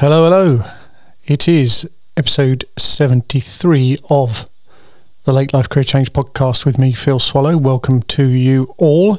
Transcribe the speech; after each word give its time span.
Hello, 0.00 0.30
hello. 0.30 0.62
It 1.26 1.48
is 1.48 1.90
episode 2.16 2.64
73 2.76 3.98
of 4.08 4.48
the 5.24 5.32
Late 5.32 5.52
Life 5.52 5.68
Career 5.68 5.82
Change 5.82 6.12
podcast 6.12 6.64
with 6.64 6.78
me, 6.78 6.92
Phil 6.92 7.18
Swallow. 7.18 7.56
Welcome 7.56 8.02
to 8.02 8.24
you 8.24 8.72
all. 8.78 9.18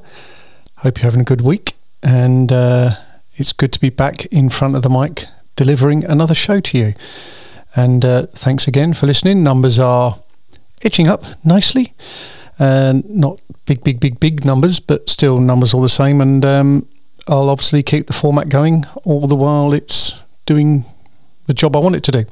Hope 0.77 0.99
you're 0.99 1.03
having 1.03 1.19
a 1.19 1.25
good 1.25 1.41
week. 1.41 1.73
And 2.01 2.49
uh, 2.53 2.91
it's 3.35 3.51
good 3.51 3.73
to 3.73 3.79
be 3.81 3.89
back 3.89 4.25
in 4.27 4.47
front 4.47 4.77
of 4.77 4.81
the 4.81 4.89
mic 4.89 5.25
delivering 5.57 6.05
another 6.05 6.33
show 6.33 6.61
to 6.61 6.77
you. 6.77 6.93
And 7.75 8.05
uh, 8.05 8.27
thanks 8.27 8.65
again 8.65 8.93
for 8.93 9.05
listening. 9.05 9.43
Numbers 9.43 9.79
are 9.79 10.19
edging 10.85 11.09
up 11.09 11.25
nicely. 11.43 11.91
Uh, 12.57 13.01
not 13.03 13.41
big, 13.65 13.83
big, 13.83 13.99
big, 13.99 14.21
big 14.21 14.45
numbers, 14.45 14.79
but 14.79 15.09
still 15.09 15.41
numbers 15.41 15.73
all 15.73 15.81
the 15.81 15.89
same. 15.89 16.21
And 16.21 16.45
um, 16.45 16.85
I'll 17.27 17.49
obviously 17.49 17.83
keep 17.83 18.07
the 18.07 18.13
format 18.13 18.47
going 18.47 18.85
all 19.03 19.27
the 19.27 19.35
while 19.35 19.73
it's 19.73 20.21
doing 20.49 20.83
the 21.45 21.53
job 21.53 21.75
I 21.75 21.79
want 21.79 21.95
it 21.95 22.03
to 22.05 22.11
do. 22.11 22.25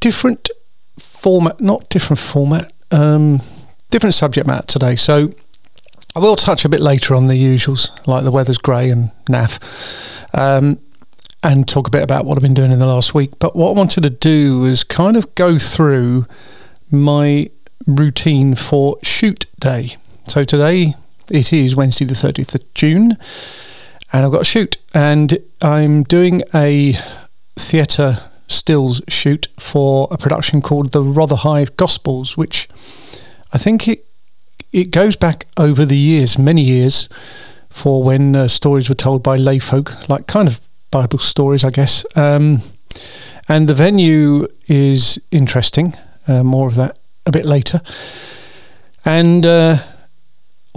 Different 0.00 0.50
format, 0.98 1.58
not 1.62 1.88
different 1.88 2.20
format, 2.20 2.70
um, 2.90 3.40
different 3.90 4.12
subject 4.12 4.46
matter 4.46 4.66
today. 4.66 4.96
So 4.96 5.32
I 6.14 6.18
will 6.18 6.36
touch 6.36 6.66
a 6.66 6.68
bit 6.68 6.82
later 6.82 7.14
on 7.14 7.26
the 7.26 7.34
usuals, 7.34 8.06
like 8.06 8.24
the 8.24 8.30
weather's 8.30 8.58
grey 8.58 8.90
and 8.90 9.12
naff, 9.30 9.58
um, 10.38 10.78
and 11.42 11.66
talk 11.66 11.88
a 11.88 11.90
bit 11.90 12.02
about 12.02 12.26
what 12.26 12.36
I've 12.36 12.42
been 12.42 12.52
doing 12.52 12.70
in 12.70 12.80
the 12.80 12.86
last 12.86 13.14
week. 13.14 13.30
But 13.38 13.56
what 13.56 13.70
I 13.70 13.72
wanted 13.72 14.02
to 14.02 14.10
do 14.10 14.60
was 14.60 14.84
kind 14.84 15.16
of 15.16 15.34
go 15.34 15.58
through 15.58 16.26
my 16.90 17.48
routine 17.86 18.54
for 18.54 18.98
shoot 19.02 19.46
day. 19.58 19.96
So 20.26 20.44
today 20.44 20.94
it 21.30 21.50
is 21.50 21.74
Wednesday, 21.74 22.04
the 22.04 22.14
30th 22.14 22.54
of 22.54 22.74
June 22.74 23.16
and 24.12 24.24
I've 24.24 24.32
got 24.32 24.42
a 24.42 24.44
shoot, 24.44 24.76
and 24.94 25.38
I'm 25.60 26.02
doing 26.04 26.42
a 26.54 26.94
theatre 27.56 28.18
stills 28.48 29.02
shoot 29.08 29.48
for 29.58 30.08
a 30.10 30.16
production 30.16 30.62
called 30.62 30.92
the 30.92 31.02
Rotherhithe 31.02 31.76
Gospels, 31.76 32.36
which 32.36 32.68
I 33.52 33.58
think 33.58 33.88
it 33.88 34.04
it 34.72 34.90
goes 34.90 35.16
back 35.16 35.46
over 35.56 35.84
the 35.84 35.96
years, 35.96 36.38
many 36.38 36.62
years, 36.62 37.08
for 37.70 38.02
when 38.02 38.36
uh, 38.36 38.48
stories 38.48 38.88
were 38.88 38.94
told 38.94 39.22
by 39.22 39.36
lay 39.36 39.58
folk, 39.58 40.08
like 40.08 40.26
kind 40.26 40.48
of 40.48 40.60
Bible 40.90 41.18
stories, 41.18 41.64
I 41.64 41.70
guess. 41.70 42.04
Um, 42.16 42.62
and 43.48 43.68
the 43.68 43.74
venue 43.74 44.48
is 44.66 45.18
interesting. 45.30 45.94
Uh, 46.28 46.42
more 46.42 46.66
of 46.66 46.74
that 46.74 46.98
a 47.24 47.30
bit 47.30 47.44
later. 47.44 47.80
And 49.04 49.46
uh, 49.46 49.76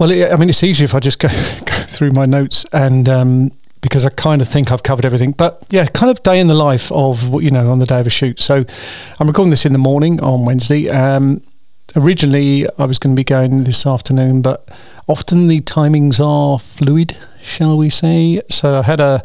well, 0.00 0.10
I 0.10 0.34
mean, 0.36 0.48
it's 0.48 0.62
easy 0.62 0.84
if 0.84 0.94
I 0.94 0.98
just 0.98 1.18
go, 1.18 1.28
go 1.66 1.74
through 1.74 2.12
my 2.12 2.24
notes 2.24 2.64
and 2.72 3.06
um, 3.06 3.52
because 3.82 4.06
I 4.06 4.08
kind 4.08 4.40
of 4.40 4.48
think 4.48 4.72
I've 4.72 4.82
covered 4.82 5.04
everything. 5.04 5.32
But 5.32 5.62
yeah, 5.68 5.84
kind 5.84 6.10
of 6.10 6.22
day 6.22 6.40
in 6.40 6.46
the 6.46 6.54
life 6.54 6.90
of 6.90 7.42
you 7.42 7.50
know 7.50 7.70
on 7.70 7.80
the 7.80 7.86
day 7.86 8.00
of 8.00 8.06
a 8.06 8.10
shoot. 8.10 8.40
So 8.40 8.64
I'm 9.18 9.26
recording 9.26 9.50
this 9.50 9.66
in 9.66 9.74
the 9.74 9.78
morning 9.78 10.18
on 10.22 10.46
Wednesday. 10.46 10.88
Um, 10.88 11.42
originally, 11.94 12.66
I 12.78 12.86
was 12.86 12.98
going 12.98 13.14
to 13.14 13.20
be 13.20 13.24
going 13.24 13.64
this 13.64 13.86
afternoon, 13.86 14.40
but 14.40 14.66
often 15.06 15.48
the 15.48 15.60
timings 15.60 16.18
are 16.18 16.58
fluid, 16.58 17.18
shall 17.42 17.76
we 17.76 17.90
say? 17.90 18.40
So 18.48 18.78
I 18.78 18.82
had 18.82 19.00
a 19.00 19.22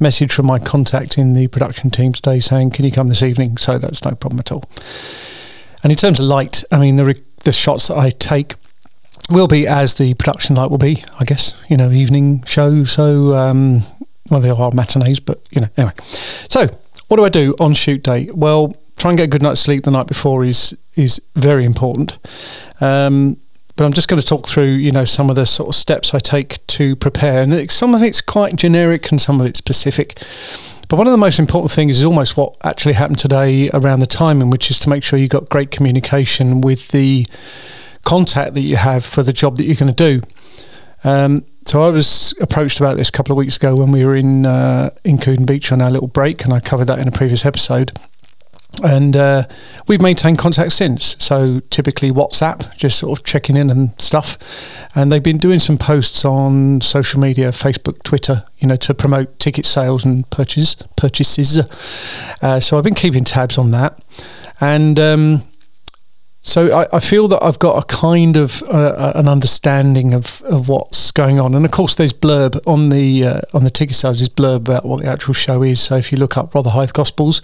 message 0.00 0.32
from 0.32 0.46
my 0.46 0.58
contact 0.58 1.18
in 1.18 1.34
the 1.34 1.48
production 1.48 1.90
team 1.90 2.14
today 2.14 2.40
saying, 2.40 2.70
"Can 2.70 2.86
you 2.86 2.92
come 2.92 3.08
this 3.08 3.22
evening?" 3.22 3.58
So 3.58 3.76
that's 3.76 4.02
no 4.06 4.12
problem 4.12 4.40
at 4.40 4.52
all. 4.52 4.64
And 5.82 5.92
in 5.92 5.98
terms 5.98 6.18
of 6.18 6.24
light, 6.24 6.64
I 6.72 6.78
mean 6.78 6.96
the 6.96 7.20
the 7.44 7.52
shots 7.52 7.88
that 7.88 7.98
I 7.98 8.08
take 8.08 8.54
will 9.30 9.48
be 9.48 9.66
as 9.66 9.96
the 9.96 10.14
production 10.14 10.56
light 10.56 10.70
will 10.70 10.78
be, 10.78 11.04
I 11.20 11.24
guess. 11.24 11.60
You 11.68 11.76
know, 11.76 11.90
evening 11.90 12.42
show. 12.44 12.84
So, 12.84 13.34
um, 13.36 13.82
well, 14.30 14.40
they 14.40 14.50
are 14.50 14.70
matinees, 14.72 15.20
but 15.20 15.40
you 15.50 15.60
know, 15.60 15.68
anyway. 15.76 15.94
So, 16.48 16.66
what 17.08 17.16
do 17.16 17.24
I 17.24 17.28
do 17.28 17.54
on 17.60 17.74
shoot 17.74 18.02
day? 18.02 18.28
Well, 18.34 18.76
try 18.96 19.10
and 19.10 19.18
get 19.18 19.24
a 19.24 19.28
good 19.28 19.42
night's 19.42 19.60
sleep 19.60 19.84
the 19.84 19.90
night 19.90 20.06
before 20.06 20.44
is 20.44 20.76
is 20.96 21.20
very 21.34 21.64
important. 21.64 22.18
Um, 22.80 23.36
but 23.76 23.84
I'm 23.84 23.92
just 23.92 24.08
going 24.08 24.20
to 24.20 24.26
talk 24.26 24.48
through, 24.48 24.72
you 24.72 24.90
know, 24.90 25.04
some 25.04 25.30
of 25.30 25.36
the 25.36 25.46
sort 25.46 25.68
of 25.68 25.74
steps 25.76 26.12
I 26.12 26.18
take 26.18 26.66
to 26.66 26.96
prepare, 26.96 27.44
and 27.44 27.70
some 27.70 27.94
of 27.94 28.02
it's 28.02 28.20
quite 28.20 28.56
generic 28.56 29.10
and 29.12 29.22
some 29.22 29.40
of 29.40 29.46
it's 29.46 29.58
specific. 29.58 30.20
But 30.88 30.96
one 30.96 31.06
of 31.06 31.12
the 31.12 31.18
most 31.18 31.38
important 31.38 31.70
things 31.70 31.98
is 31.98 32.04
almost 32.04 32.36
what 32.36 32.56
actually 32.64 32.94
happened 32.94 33.18
today 33.18 33.70
around 33.74 34.00
the 34.00 34.06
timing, 34.06 34.50
which 34.50 34.70
is 34.70 34.78
to 34.80 34.90
make 34.90 35.04
sure 35.04 35.18
you 35.18 35.28
got 35.28 35.48
great 35.48 35.70
communication 35.70 36.60
with 36.60 36.88
the 36.88 37.26
contact 38.08 38.54
that 38.54 38.62
you 38.62 38.76
have 38.76 39.04
for 39.04 39.22
the 39.22 39.34
job 39.34 39.56
that 39.56 39.64
you're 39.64 39.76
going 39.76 39.94
to 39.94 40.20
do. 40.20 40.22
Um, 41.04 41.44
so 41.66 41.82
I 41.82 41.90
was 41.90 42.34
approached 42.40 42.80
about 42.80 42.96
this 42.96 43.10
a 43.10 43.12
couple 43.12 43.32
of 43.32 43.36
weeks 43.36 43.56
ago 43.56 43.76
when 43.76 43.92
we 43.92 44.02
were 44.02 44.16
in 44.16 44.46
uh, 44.46 44.90
in 45.04 45.18
Cooden 45.18 45.44
Beach 45.44 45.70
on 45.70 45.82
our 45.82 45.90
little 45.90 46.08
break, 46.08 46.44
and 46.44 46.54
I 46.54 46.60
covered 46.60 46.86
that 46.86 46.98
in 46.98 47.06
a 47.06 47.12
previous 47.12 47.44
episode. 47.44 47.92
And 48.82 49.16
uh, 49.16 49.42
we've 49.86 50.00
maintained 50.00 50.38
contact 50.38 50.72
since. 50.72 51.16
So 51.18 51.60
typically 51.68 52.10
WhatsApp, 52.10 52.76
just 52.76 52.98
sort 52.98 53.18
of 53.18 53.24
checking 53.24 53.56
in 53.56 53.70
and 53.70 54.00
stuff. 54.00 54.38
And 54.94 55.10
they've 55.10 55.22
been 55.22 55.38
doing 55.38 55.58
some 55.58 55.78
posts 55.78 56.24
on 56.24 56.80
social 56.80 57.18
media, 57.18 57.48
Facebook, 57.50 58.02
Twitter, 58.04 58.44
you 58.58 58.68
know, 58.68 58.76
to 58.76 58.94
promote 58.94 59.38
ticket 59.38 59.66
sales 59.66 60.04
and 60.04 60.28
purchase 60.30 60.76
purchases. 60.96 61.58
Uh, 62.40 62.60
so 62.60 62.78
I've 62.78 62.84
been 62.84 62.94
keeping 62.94 63.24
tabs 63.24 63.58
on 63.58 63.70
that. 63.72 63.98
And 64.60 64.98
um, 65.00 65.47
so 66.40 66.78
I, 66.78 66.96
I, 66.96 67.00
feel 67.00 67.26
that 67.28 67.42
I've 67.42 67.58
got 67.58 67.82
a 67.82 67.86
kind 67.86 68.36
of 68.36 68.62
uh, 68.62 68.68
uh, 68.68 69.12
an 69.16 69.28
understanding 69.28 70.14
of, 70.14 70.40
of 70.42 70.68
what's 70.68 71.10
going 71.10 71.40
on, 71.40 71.54
and 71.54 71.64
of 71.64 71.72
course 71.72 71.96
there's 71.96 72.12
blurb 72.12 72.60
on 72.66 72.90
the 72.90 73.24
uh, 73.24 73.40
on 73.52 73.64
the 73.64 73.70
ticket 73.70 73.96
sales. 73.96 74.18
There's 74.18 74.28
blurb 74.28 74.56
about 74.56 74.84
what 74.84 75.02
the 75.02 75.08
actual 75.08 75.34
show 75.34 75.62
is. 75.62 75.80
So 75.80 75.96
if 75.96 76.12
you 76.12 76.18
look 76.18 76.36
up 76.36 76.52
Rotherhithe 76.54 76.92
Gospels 76.92 77.42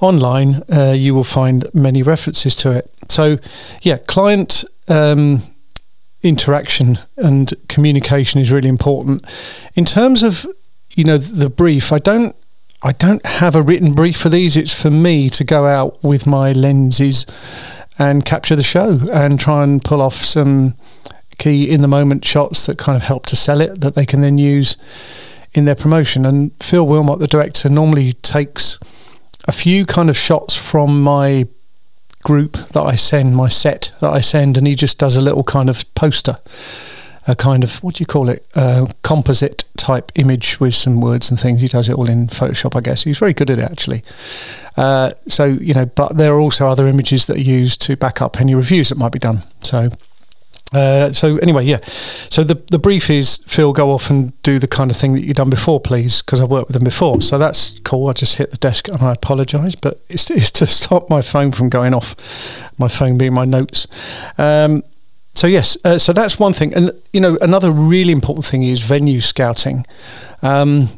online, 0.00 0.62
uh, 0.70 0.92
you 0.96 1.14
will 1.14 1.24
find 1.24 1.66
many 1.72 2.02
references 2.02 2.56
to 2.56 2.72
it. 2.72 2.90
So 3.08 3.38
yeah, 3.82 3.98
client 3.98 4.64
um, 4.88 5.42
interaction 6.22 6.98
and 7.16 7.54
communication 7.68 8.40
is 8.40 8.50
really 8.50 8.68
important. 8.68 9.24
In 9.76 9.84
terms 9.84 10.24
of 10.24 10.46
you 10.90 11.04
know 11.04 11.16
the 11.16 11.48
brief, 11.48 11.92
I 11.92 12.00
don't 12.00 12.34
I 12.82 12.92
don't 12.92 13.24
have 13.24 13.54
a 13.54 13.62
written 13.62 13.94
brief 13.94 14.16
for 14.16 14.28
these. 14.28 14.56
It's 14.56 14.80
for 14.80 14.90
me 14.90 15.30
to 15.30 15.44
go 15.44 15.66
out 15.66 16.02
with 16.02 16.26
my 16.26 16.52
lenses 16.52 17.24
and 17.98 18.24
capture 18.24 18.56
the 18.56 18.62
show 18.62 19.00
and 19.12 19.40
try 19.40 19.62
and 19.62 19.82
pull 19.84 20.02
off 20.02 20.14
some 20.14 20.74
key 21.38 21.70
in 21.70 21.82
the 21.82 21.88
moment 21.88 22.24
shots 22.24 22.66
that 22.66 22.78
kind 22.78 22.96
of 22.96 23.02
help 23.02 23.26
to 23.26 23.36
sell 23.36 23.60
it 23.60 23.80
that 23.80 23.94
they 23.94 24.06
can 24.06 24.20
then 24.20 24.38
use 24.38 24.76
in 25.54 25.64
their 25.64 25.74
promotion. 25.74 26.24
And 26.26 26.52
Phil 26.62 26.86
Wilmot, 26.86 27.18
the 27.18 27.26
director, 27.26 27.68
normally 27.68 28.14
takes 28.14 28.78
a 29.46 29.52
few 29.52 29.86
kind 29.86 30.10
of 30.10 30.16
shots 30.16 30.56
from 30.56 31.02
my 31.02 31.46
group 32.24 32.52
that 32.52 32.82
I 32.82 32.96
send, 32.96 33.36
my 33.36 33.48
set 33.48 33.92
that 34.00 34.12
I 34.12 34.20
send, 34.20 34.58
and 34.58 34.66
he 34.66 34.74
just 34.74 34.98
does 34.98 35.16
a 35.16 35.20
little 35.20 35.44
kind 35.44 35.70
of 35.70 35.84
poster 35.94 36.36
a 37.28 37.34
kind 37.34 37.64
of 37.64 37.82
what 37.82 37.96
do 37.96 38.02
you 38.02 38.06
call 38.06 38.28
it 38.28 38.46
composite 39.02 39.64
type 39.76 40.12
image 40.14 40.60
with 40.60 40.74
some 40.74 41.00
words 41.00 41.30
and 41.30 41.38
things. 41.38 41.60
He 41.60 41.68
does 41.68 41.88
it 41.88 41.96
all 41.96 42.08
in 42.08 42.28
Photoshop, 42.28 42.76
I 42.76 42.80
guess. 42.80 43.04
He's 43.04 43.18
very 43.18 43.34
good 43.34 43.50
at 43.50 43.58
it 43.58 43.64
actually. 43.64 44.02
Uh, 44.76 45.12
so 45.28 45.44
you 45.44 45.74
know, 45.74 45.86
but 45.86 46.16
there 46.16 46.34
are 46.34 46.40
also 46.40 46.68
other 46.68 46.86
images 46.86 47.26
that 47.26 47.36
are 47.36 47.40
used 47.40 47.80
to 47.82 47.96
back 47.96 48.20
up 48.22 48.40
any 48.40 48.54
reviews 48.54 48.88
that 48.90 48.98
might 48.98 49.12
be 49.12 49.18
done. 49.18 49.42
So. 49.60 49.90
Uh, 50.74 51.12
so 51.12 51.36
anyway, 51.38 51.64
yeah. 51.64 51.78
So 51.84 52.42
the 52.42 52.56
the 52.72 52.78
brief 52.78 53.08
is 53.08 53.38
Phil, 53.46 53.72
go 53.72 53.92
off 53.92 54.10
and 54.10 54.40
do 54.42 54.58
the 54.58 54.66
kind 54.66 54.90
of 54.90 54.96
thing 54.96 55.12
that 55.14 55.22
you've 55.22 55.36
done 55.36 55.48
before, 55.48 55.80
please, 55.80 56.22
because 56.22 56.40
I've 56.40 56.50
worked 56.50 56.68
with 56.68 56.74
them 56.74 56.82
before. 56.82 57.22
So 57.22 57.38
that's 57.38 57.78
cool. 57.80 58.08
I 58.08 58.12
just 58.12 58.36
hit 58.36 58.50
the 58.50 58.56
desk 58.56 58.88
and 58.88 59.00
I 59.00 59.12
apologise, 59.12 59.76
but 59.76 60.00
it's, 60.08 60.28
it's 60.38 60.50
to 60.52 60.66
stop 60.66 61.08
my 61.08 61.22
phone 61.22 61.52
from 61.52 61.68
going 61.68 61.94
off. 61.94 62.16
My 62.78 62.88
phone 62.88 63.16
being 63.16 63.32
my 63.32 63.44
notes. 63.44 63.86
Um, 64.38 64.82
so 65.36 65.46
yes, 65.46 65.76
uh, 65.84 65.98
so 65.98 66.14
that's 66.14 66.38
one 66.38 66.54
thing, 66.54 66.74
and 66.74 66.90
you 67.12 67.20
know 67.20 67.36
another 67.42 67.70
really 67.70 68.12
important 68.12 68.46
thing 68.46 68.62
is 68.62 68.80
venue 68.80 69.20
scouting. 69.20 69.84
Um, 70.40 70.88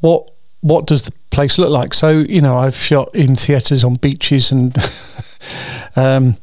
what 0.00 0.30
what 0.62 0.86
does 0.86 1.02
the 1.02 1.12
place 1.30 1.58
look 1.58 1.68
like? 1.68 1.92
So 1.92 2.20
you 2.20 2.40
know 2.40 2.56
I've 2.56 2.74
shot 2.74 3.14
in 3.14 3.36
theatres 3.36 3.84
on 3.84 3.96
beaches 3.96 4.50
and, 4.50 4.74
um, 5.96 6.38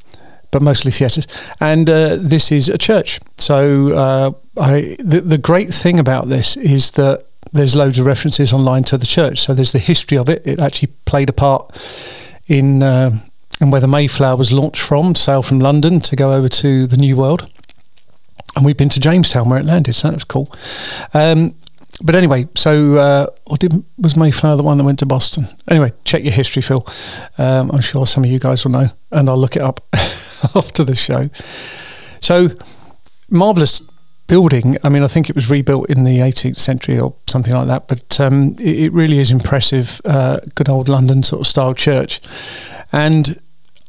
but 0.51 0.61
mostly 0.61 0.91
theatres, 0.91 1.27
and 1.59 1.89
uh, 1.89 2.17
this 2.19 2.51
is 2.51 2.69
a 2.69 2.77
church. 2.77 3.19
So 3.37 3.91
uh, 3.93 4.31
I 4.61 4.95
the 4.99 5.21
the 5.21 5.39
great 5.39 5.73
thing 5.73 5.97
about 5.99 6.29
this 6.29 6.55
is 6.57 6.91
that 6.91 7.25
there's 7.51 7.75
loads 7.75 7.97
of 7.97 8.05
references 8.05 8.53
online 8.53 8.83
to 8.83 8.99
the 8.99 9.07
church. 9.07 9.39
So 9.39 9.55
there's 9.55 9.71
the 9.71 9.79
history 9.79 10.17
of 10.19 10.29
it. 10.29 10.45
It 10.45 10.59
actually 10.59 10.93
played 11.05 11.29
a 11.29 11.33
part 11.33 11.75
in 12.47 12.83
uh, 12.83 13.17
and 13.61 13.71
where 13.71 13.79
the 13.79 13.87
Mayflower 13.87 14.35
was 14.35 14.51
launched 14.51 14.81
from, 14.81 15.15
sailed 15.15 15.45
from 15.45 15.59
London 15.59 16.01
to 16.01 16.15
go 16.15 16.33
over 16.33 16.49
to 16.49 16.87
the 16.87 16.97
New 16.97 17.15
World. 17.15 17.49
And 18.55 18.65
we've 18.65 18.75
been 18.75 18.89
to 18.89 18.99
Jamestown 18.99 19.49
where 19.49 19.59
it 19.59 19.65
landed, 19.65 19.93
so 19.93 20.09
that 20.09 20.15
was 20.15 20.23
cool. 20.25 20.53
Um, 21.13 21.55
but 22.03 22.15
anyway, 22.15 22.47
so 22.55 22.95
uh, 22.95 23.27
or 23.45 23.57
did 23.57 23.83
was 23.97 24.17
Mayflower 24.17 24.57
the 24.57 24.63
one 24.63 24.77
that 24.77 24.83
went 24.83 24.99
to 24.99 25.05
Boston? 25.05 25.45
Anyway, 25.69 25.93
check 26.03 26.23
your 26.23 26.33
history, 26.33 26.61
Phil. 26.61 26.85
Um, 27.37 27.71
I'm 27.71 27.81
sure 27.81 28.07
some 28.07 28.23
of 28.23 28.29
you 28.31 28.39
guys 28.39 28.65
will 28.65 28.71
know, 28.71 28.89
and 29.11 29.29
I'll 29.29 29.37
look 29.37 29.55
it 29.55 29.61
up 29.61 29.79
after 29.93 30.83
the 30.83 30.95
show. 30.95 31.29
So 32.19 32.49
marvelous 33.29 33.81
building, 34.27 34.77
I 34.83 34.89
mean, 34.89 35.03
I 35.03 35.07
think 35.07 35.29
it 35.29 35.35
was 35.35 35.49
rebuilt 35.49 35.89
in 35.89 36.03
the 36.03 36.19
18th 36.19 36.57
century 36.57 36.97
or 36.99 37.13
something 37.27 37.53
like 37.53 37.67
that, 37.67 37.87
but 37.87 38.19
um, 38.19 38.55
it, 38.59 38.79
it, 38.79 38.93
really 38.93 39.19
is 39.19 39.29
impressive. 39.29 40.01
Uh, 40.05 40.39
good 40.55 40.69
old 40.69 40.87
London 40.87 41.21
sort 41.21 41.41
of 41.41 41.47
style 41.47 41.73
church. 41.73 42.21
And 42.93 43.39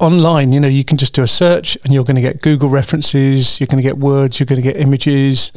online, 0.02 0.52
you 0.52 0.60
know, 0.60 0.69
you 0.69 0.84
can 0.84 0.99
just 0.99 1.14
do 1.14 1.22
a 1.22 1.26
search 1.26 1.76
and 1.84 1.94
you're 1.94 2.04
going 2.04 2.16
to 2.16 2.22
get 2.22 2.43
Google 2.43 2.69
references, 2.69 3.60
you're 3.60 3.69
going 3.69 3.82
to 3.82 3.88
get 3.88 3.99
words, 3.99 4.40
you're 4.40 4.46
going 4.46 4.60
to 4.60 4.66
get 4.66 4.76
images. 4.76 5.52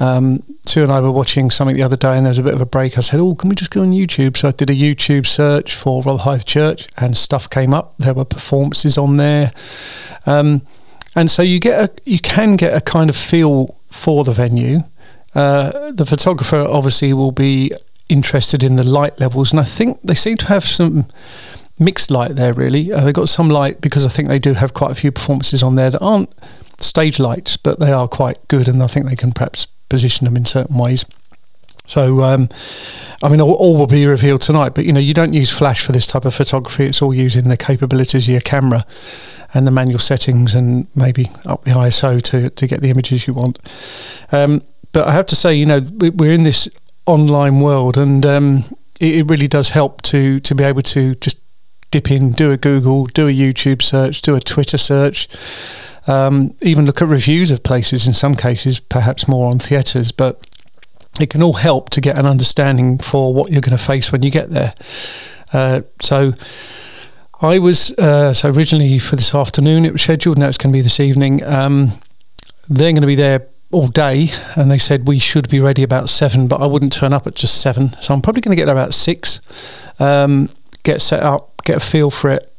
Um, 0.00 0.42
Sue 0.66 0.82
and 0.82 0.90
I 0.90 1.00
were 1.00 1.12
watching 1.12 1.50
something 1.50 1.76
the 1.76 1.82
other 1.82 1.96
day 1.96 2.16
and 2.16 2.26
there 2.26 2.30
was 2.30 2.38
a 2.38 2.42
bit 2.42 2.54
of 2.54 2.60
a 2.60 2.66
break. 2.66 2.98
I 2.98 3.00
said, 3.00 3.20
Oh, 3.20 3.34
can 3.34 3.48
we 3.48 3.54
just 3.54 3.70
go 3.70 3.82
on 3.82 3.92
YouTube? 3.92 4.36
So 4.36 4.48
I 4.48 4.50
did 4.50 4.68
a 4.68 4.74
YouTube 4.74 5.26
search 5.26 5.74
for 5.74 6.02
Rotherhithe 6.02 6.44
Church 6.44 6.88
and 6.98 7.16
stuff 7.16 7.48
came 7.48 7.72
up. 7.72 7.96
There 7.98 8.14
were 8.14 8.24
performances 8.24 8.98
on 8.98 9.16
there. 9.16 9.52
Um, 10.26 10.62
and 11.14 11.30
so 11.30 11.42
you 11.42 11.60
get 11.60 11.78
a, 11.78 11.92
you 12.04 12.18
can 12.18 12.56
get 12.56 12.76
a 12.76 12.80
kind 12.80 13.08
of 13.08 13.16
feel 13.16 13.76
for 13.90 14.24
the 14.24 14.32
venue. 14.32 14.80
Uh, 15.34 15.92
the 15.92 16.06
photographer 16.06 16.58
obviously 16.68 17.12
will 17.12 17.32
be 17.32 17.72
interested 18.08 18.62
in 18.62 18.76
the 18.76 18.84
light 18.84 19.18
levels, 19.18 19.52
and 19.52 19.60
I 19.60 19.64
think 19.64 20.00
they 20.02 20.14
seem 20.14 20.36
to 20.38 20.46
have 20.46 20.64
some 20.64 21.06
mixed 21.78 22.10
light 22.10 22.36
there. 22.36 22.52
Really, 22.52 22.92
uh, 22.92 23.04
they've 23.04 23.14
got 23.14 23.28
some 23.28 23.48
light 23.48 23.80
because 23.80 24.04
I 24.04 24.08
think 24.08 24.28
they 24.28 24.38
do 24.38 24.54
have 24.54 24.74
quite 24.74 24.92
a 24.92 24.94
few 24.94 25.12
performances 25.12 25.62
on 25.62 25.74
there 25.74 25.90
that 25.90 26.00
aren't 26.00 26.30
stage 26.80 27.18
lights, 27.18 27.56
but 27.56 27.78
they 27.78 27.92
are 27.92 28.08
quite 28.08 28.38
good, 28.48 28.68
and 28.68 28.82
I 28.82 28.86
think 28.86 29.06
they 29.06 29.16
can 29.16 29.32
perhaps 29.32 29.66
position 29.88 30.24
them 30.24 30.36
in 30.36 30.44
certain 30.44 30.76
ways. 30.76 31.04
So, 31.86 32.22
um, 32.22 32.48
I 33.22 33.28
mean, 33.28 33.40
all, 33.40 33.52
all, 33.54 33.78
will 33.78 33.86
be 33.86 34.06
revealed 34.06 34.40
tonight. 34.40 34.74
But 34.74 34.86
you 34.86 34.92
know, 34.92 35.00
you 35.00 35.14
don't 35.14 35.34
use 35.34 35.56
flash 35.56 35.84
for 35.84 35.92
this 35.92 36.06
type 36.06 36.24
of 36.24 36.34
photography. 36.34 36.86
It's 36.86 37.02
all 37.02 37.12
using 37.12 37.48
the 37.48 37.56
capabilities 37.56 38.26
of 38.26 38.32
your 38.32 38.40
camera 38.40 38.84
and 39.52 39.66
the 39.66 39.70
manual 39.70 39.98
settings, 39.98 40.54
and 40.54 40.86
maybe 40.96 41.30
up 41.44 41.64
the 41.64 41.72
ISO 41.72 42.20
to 42.22 42.50
to 42.50 42.66
get 42.66 42.80
the 42.80 42.90
images 42.90 43.26
you 43.26 43.34
want. 43.34 43.58
Um, 44.32 44.62
but 44.92 45.06
I 45.08 45.12
have 45.12 45.26
to 45.26 45.36
say, 45.36 45.54
you 45.54 45.66
know, 45.66 45.80
we're 45.98 46.32
in 46.32 46.44
this 46.44 46.68
online 47.06 47.60
world, 47.60 47.98
and 47.98 48.24
um, 48.24 48.64
it, 48.98 49.16
it 49.16 49.22
really 49.30 49.48
does 49.48 49.70
help 49.70 50.00
to 50.02 50.40
to 50.40 50.54
be 50.54 50.64
able 50.64 50.82
to 50.82 51.14
just 51.16 51.38
dip 51.94 52.10
in, 52.10 52.32
do 52.32 52.50
a 52.50 52.56
Google, 52.56 53.06
do 53.06 53.28
a 53.28 53.32
YouTube 53.32 53.80
search, 53.80 54.20
do 54.20 54.34
a 54.34 54.40
Twitter 54.40 54.76
search. 54.76 55.28
Um, 56.08 56.56
even 56.60 56.86
look 56.86 57.00
at 57.00 57.06
reviews 57.06 57.52
of 57.52 57.62
places 57.62 58.08
in 58.08 58.12
some 58.12 58.34
cases, 58.34 58.80
perhaps 58.80 59.28
more 59.28 59.48
on 59.48 59.60
theatres, 59.60 60.10
but 60.10 60.44
it 61.20 61.30
can 61.30 61.40
all 61.40 61.52
help 61.52 61.90
to 61.90 62.00
get 62.00 62.18
an 62.18 62.26
understanding 62.26 62.98
for 62.98 63.32
what 63.32 63.52
you're 63.52 63.60
going 63.60 63.78
to 63.78 63.84
face 63.84 64.10
when 64.10 64.24
you 64.24 64.30
get 64.32 64.50
there. 64.50 64.72
Uh, 65.52 65.82
so 66.02 66.32
I 67.40 67.60
was 67.60 67.92
uh, 67.92 68.32
so 68.32 68.50
originally 68.50 68.98
for 68.98 69.14
this 69.14 69.32
afternoon 69.32 69.84
it 69.84 69.92
was 69.92 70.02
scheduled. 70.02 70.36
Now 70.36 70.48
it's 70.48 70.58
going 70.58 70.72
to 70.72 70.76
be 70.76 70.80
this 70.80 70.98
evening. 70.98 71.44
Um, 71.44 71.92
they're 72.68 72.90
going 72.90 73.02
to 73.02 73.06
be 73.06 73.14
there 73.14 73.46
all 73.70 73.86
day, 73.86 74.30
and 74.56 74.68
they 74.68 74.78
said 74.78 75.06
we 75.06 75.20
should 75.20 75.48
be 75.48 75.60
ready 75.60 75.84
about 75.84 76.08
seven, 76.08 76.48
but 76.48 76.60
I 76.60 76.66
wouldn't 76.66 76.92
turn 76.92 77.12
up 77.12 77.28
at 77.28 77.36
just 77.36 77.60
seven, 77.60 77.94
so 78.00 78.14
I'm 78.14 78.20
probably 78.20 78.42
going 78.42 78.56
to 78.56 78.60
get 78.60 78.66
there 78.66 78.74
about 78.74 78.94
six. 78.94 79.40
Um, 80.00 80.48
get 80.82 81.00
set 81.00 81.22
up, 81.22 81.53
get 81.64 81.76
a 81.76 81.80
feel 81.80 82.10
for 82.10 82.30
it, 82.30 82.50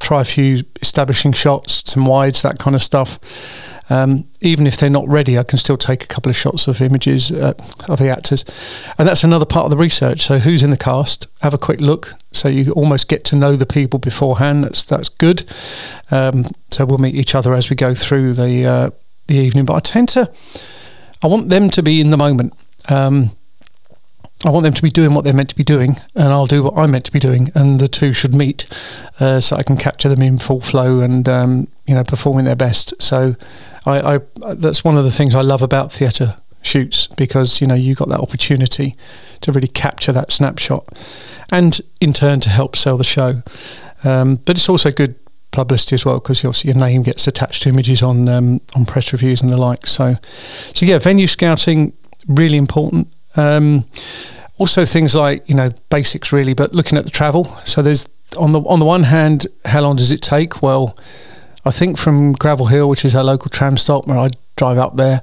try 0.00 0.20
a 0.20 0.24
few 0.24 0.64
establishing 0.80 1.32
shots, 1.32 1.90
some 1.90 2.04
wides, 2.04 2.42
that 2.42 2.58
kind 2.58 2.74
of 2.74 2.82
stuff. 2.82 3.18
Um, 3.90 4.24
even 4.40 4.66
if 4.66 4.78
they're 4.78 4.88
not 4.88 5.06
ready, 5.06 5.38
I 5.38 5.42
can 5.42 5.58
still 5.58 5.76
take 5.76 6.04
a 6.04 6.06
couple 6.06 6.30
of 6.30 6.36
shots 6.36 6.66
of 6.66 6.80
images 6.80 7.30
uh, 7.30 7.52
of 7.88 7.98
the 7.98 8.08
actors, 8.08 8.44
and 8.98 9.06
that's 9.06 9.24
another 9.24 9.44
part 9.44 9.64
of 9.64 9.70
the 9.70 9.76
research. 9.76 10.22
So, 10.22 10.38
who's 10.38 10.62
in 10.62 10.70
the 10.70 10.76
cast? 10.76 11.26
Have 11.42 11.52
a 11.52 11.58
quick 11.58 11.80
look, 11.80 12.14
so 12.30 12.48
you 12.48 12.72
almost 12.72 13.08
get 13.08 13.24
to 13.26 13.36
know 13.36 13.54
the 13.54 13.66
people 13.66 13.98
beforehand. 13.98 14.64
That's 14.64 14.84
that's 14.84 15.08
good. 15.08 15.44
Um, 16.10 16.46
so 16.70 16.86
we'll 16.86 16.98
meet 16.98 17.14
each 17.14 17.34
other 17.34 17.54
as 17.54 17.68
we 17.68 17.76
go 17.76 17.94
through 17.94 18.34
the 18.34 18.64
uh, 18.64 18.90
the 19.26 19.34
evening. 19.34 19.66
But 19.66 19.74
I 19.74 19.80
tend 19.80 20.08
to, 20.10 20.32
I 21.22 21.26
want 21.26 21.48
them 21.48 21.68
to 21.70 21.82
be 21.82 22.00
in 22.00 22.10
the 22.10 22.16
moment. 22.16 22.54
Um, 22.88 23.30
I 24.44 24.50
want 24.50 24.64
them 24.64 24.72
to 24.72 24.82
be 24.82 24.90
doing 24.90 25.14
what 25.14 25.24
they're 25.24 25.32
meant 25.32 25.50
to 25.50 25.54
be 25.54 25.64
doing, 25.64 25.96
and 26.14 26.28
I'll 26.28 26.46
do 26.46 26.64
what 26.64 26.74
I'm 26.76 26.90
meant 26.90 27.04
to 27.04 27.12
be 27.12 27.18
doing, 27.18 27.50
and 27.54 27.78
the 27.78 27.88
two 27.88 28.12
should 28.12 28.34
meet, 28.34 28.66
uh, 29.20 29.40
so 29.40 29.56
I 29.56 29.62
can 29.62 29.76
capture 29.76 30.08
them 30.08 30.22
in 30.22 30.38
full 30.38 30.60
flow 30.60 31.00
and 31.00 31.28
um, 31.28 31.68
you 31.86 31.94
know 31.94 32.04
performing 32.04 32.44
their 32.44 32.56
best. 32.56 33.00
So, 33.00 33.36
I, 33.86 34.16
I 34.16 34.20
that's 34.54 34.84
one 34.84 34.98
of 34.98 35.04
the 35.04 35.10
things 35.10 35.34
I 35.34 35.42
love 35.42 35.62
about 35.62 35.92
theatre 35.92 36.36
shoots 36.62 37.06
because 37.06 37.60
you 37.60 37.66
know 37.66 37.74
you 37.74 37.94
got 37.94 38.08
that 38.08 38.20
opportunity 38.20 38.96
to 39.42 39.52
really 39.52 39.68
capture 39.68 40.12
that 40.12 40.32
snapshot, 40.32 40.88
and 41.52 41.80
in 42.00 42.12
turn 42.12 42.40
to 42.40 42.48
help 42.48 42.76
sell 42.76 42.96
the 42.96 43.04
show. 43.04 43.42
Um, 44.04 44.36
but 44.44 44.56
it's 44.56 44.68
also 44.68 44.90
good 44.90 45.14
publicity 45.52 45.94
as 45.94 46.04
well 46.04 46.18
because 46.18 46.44
obviously 46.44 46.72
your 46.72 46.80
name 46.80 47.02
gets 47.02 47.28
attached 47.28 47.62
to 47.62 47.68
images 47.68 48.02
on 48.02 48.28
um, 48.28 48.60
on 48.74 48.84
press 48.86 49.12
reviews 49.12 49.42
and 49.42 49.52
the 49.52 49.56
like. 49.56 49.86
So, 49.86 50.16
so 50.74 50.84
yeah, 50.84 50.98
venue 50.98 51.28
scouting 51.28 51.92
really 52.26 52.56
important. 52.56 53.08
Um, 53.36 53.84
also, 54.62 54.86
things 54.86 55.16
like 55.16 55.48
you 55.48 55.56
know 55.56 55.70
basics 55.90 56.32
really, 56.32 56.54
but 56.54 56.72
looking 56.72 56.96
at 56.96 57.04
the 57.04 57.10
travel. 57.10 57.46
So 57.64 57.82
there's 57.82 58.08
on 58.36 58.52
the 58.52 58.60
on 58.60 58.78
the 58.78 58.84
one 58.84 59.02
hand, 59.02 59.48
how 59.64 59.80
long 59.80 59.96
does 59.96 60.12
it 60.12 60.22
take? 60.22 60.62
Well, 60.62 60.96
I 61.64 61.72
think 61.72 61.98
from 61.98 62.32
Gravel 62.34 62.66
Hill, 62.66 62.88
which 62.88 63.04
is 63.04 63.16
our 63.16 63.24
local 63.24 63.50
tram 63.50 63.76
stop 63.76 64.06
where 64.06 64.16
I 64.16 64.28
drive 64.54 64.78
up 64.78 64.94
there, 64.94 65.20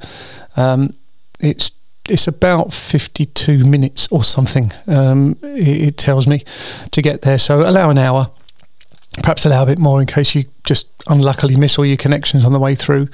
um, 0.57 0.93
it's 1.39 1.71
it's 2.09 2.27
about 2.27 2.73
52 2.73 3.63
minutes 3.63 4.09
or 4.11 4.23
something. 4.23 4.73
Um, 4.87 5.37
it, 5.41 5.87
it, 5.87 5.97
tells 5.97 6.27
me 6.27 6.43
to 6.91 7.01
get 7.01 7.21
there. 7.21 7.39
So 7.39 7.61
allow 7.61 7.89
an 7.89 7.97
hour, 7.97 8.31
perhaps 9.23 9.45
allow 9.45 9.63
a 9.63 9.67
bit 9.67 9.79
more 9.79 10.01
in 10.01 10.07
case 10.07 10.35
you 10.35 10.43
just 10.65 10.87
unluckily 11.07 11.55
miss 11.55 11.79
all 11.79 11.85
your 11.85 11.95
connections 11.95 12.43
on 12.43 12.51
the 12.51 12.59
way 12.59 12.75
through. 12.75 13.07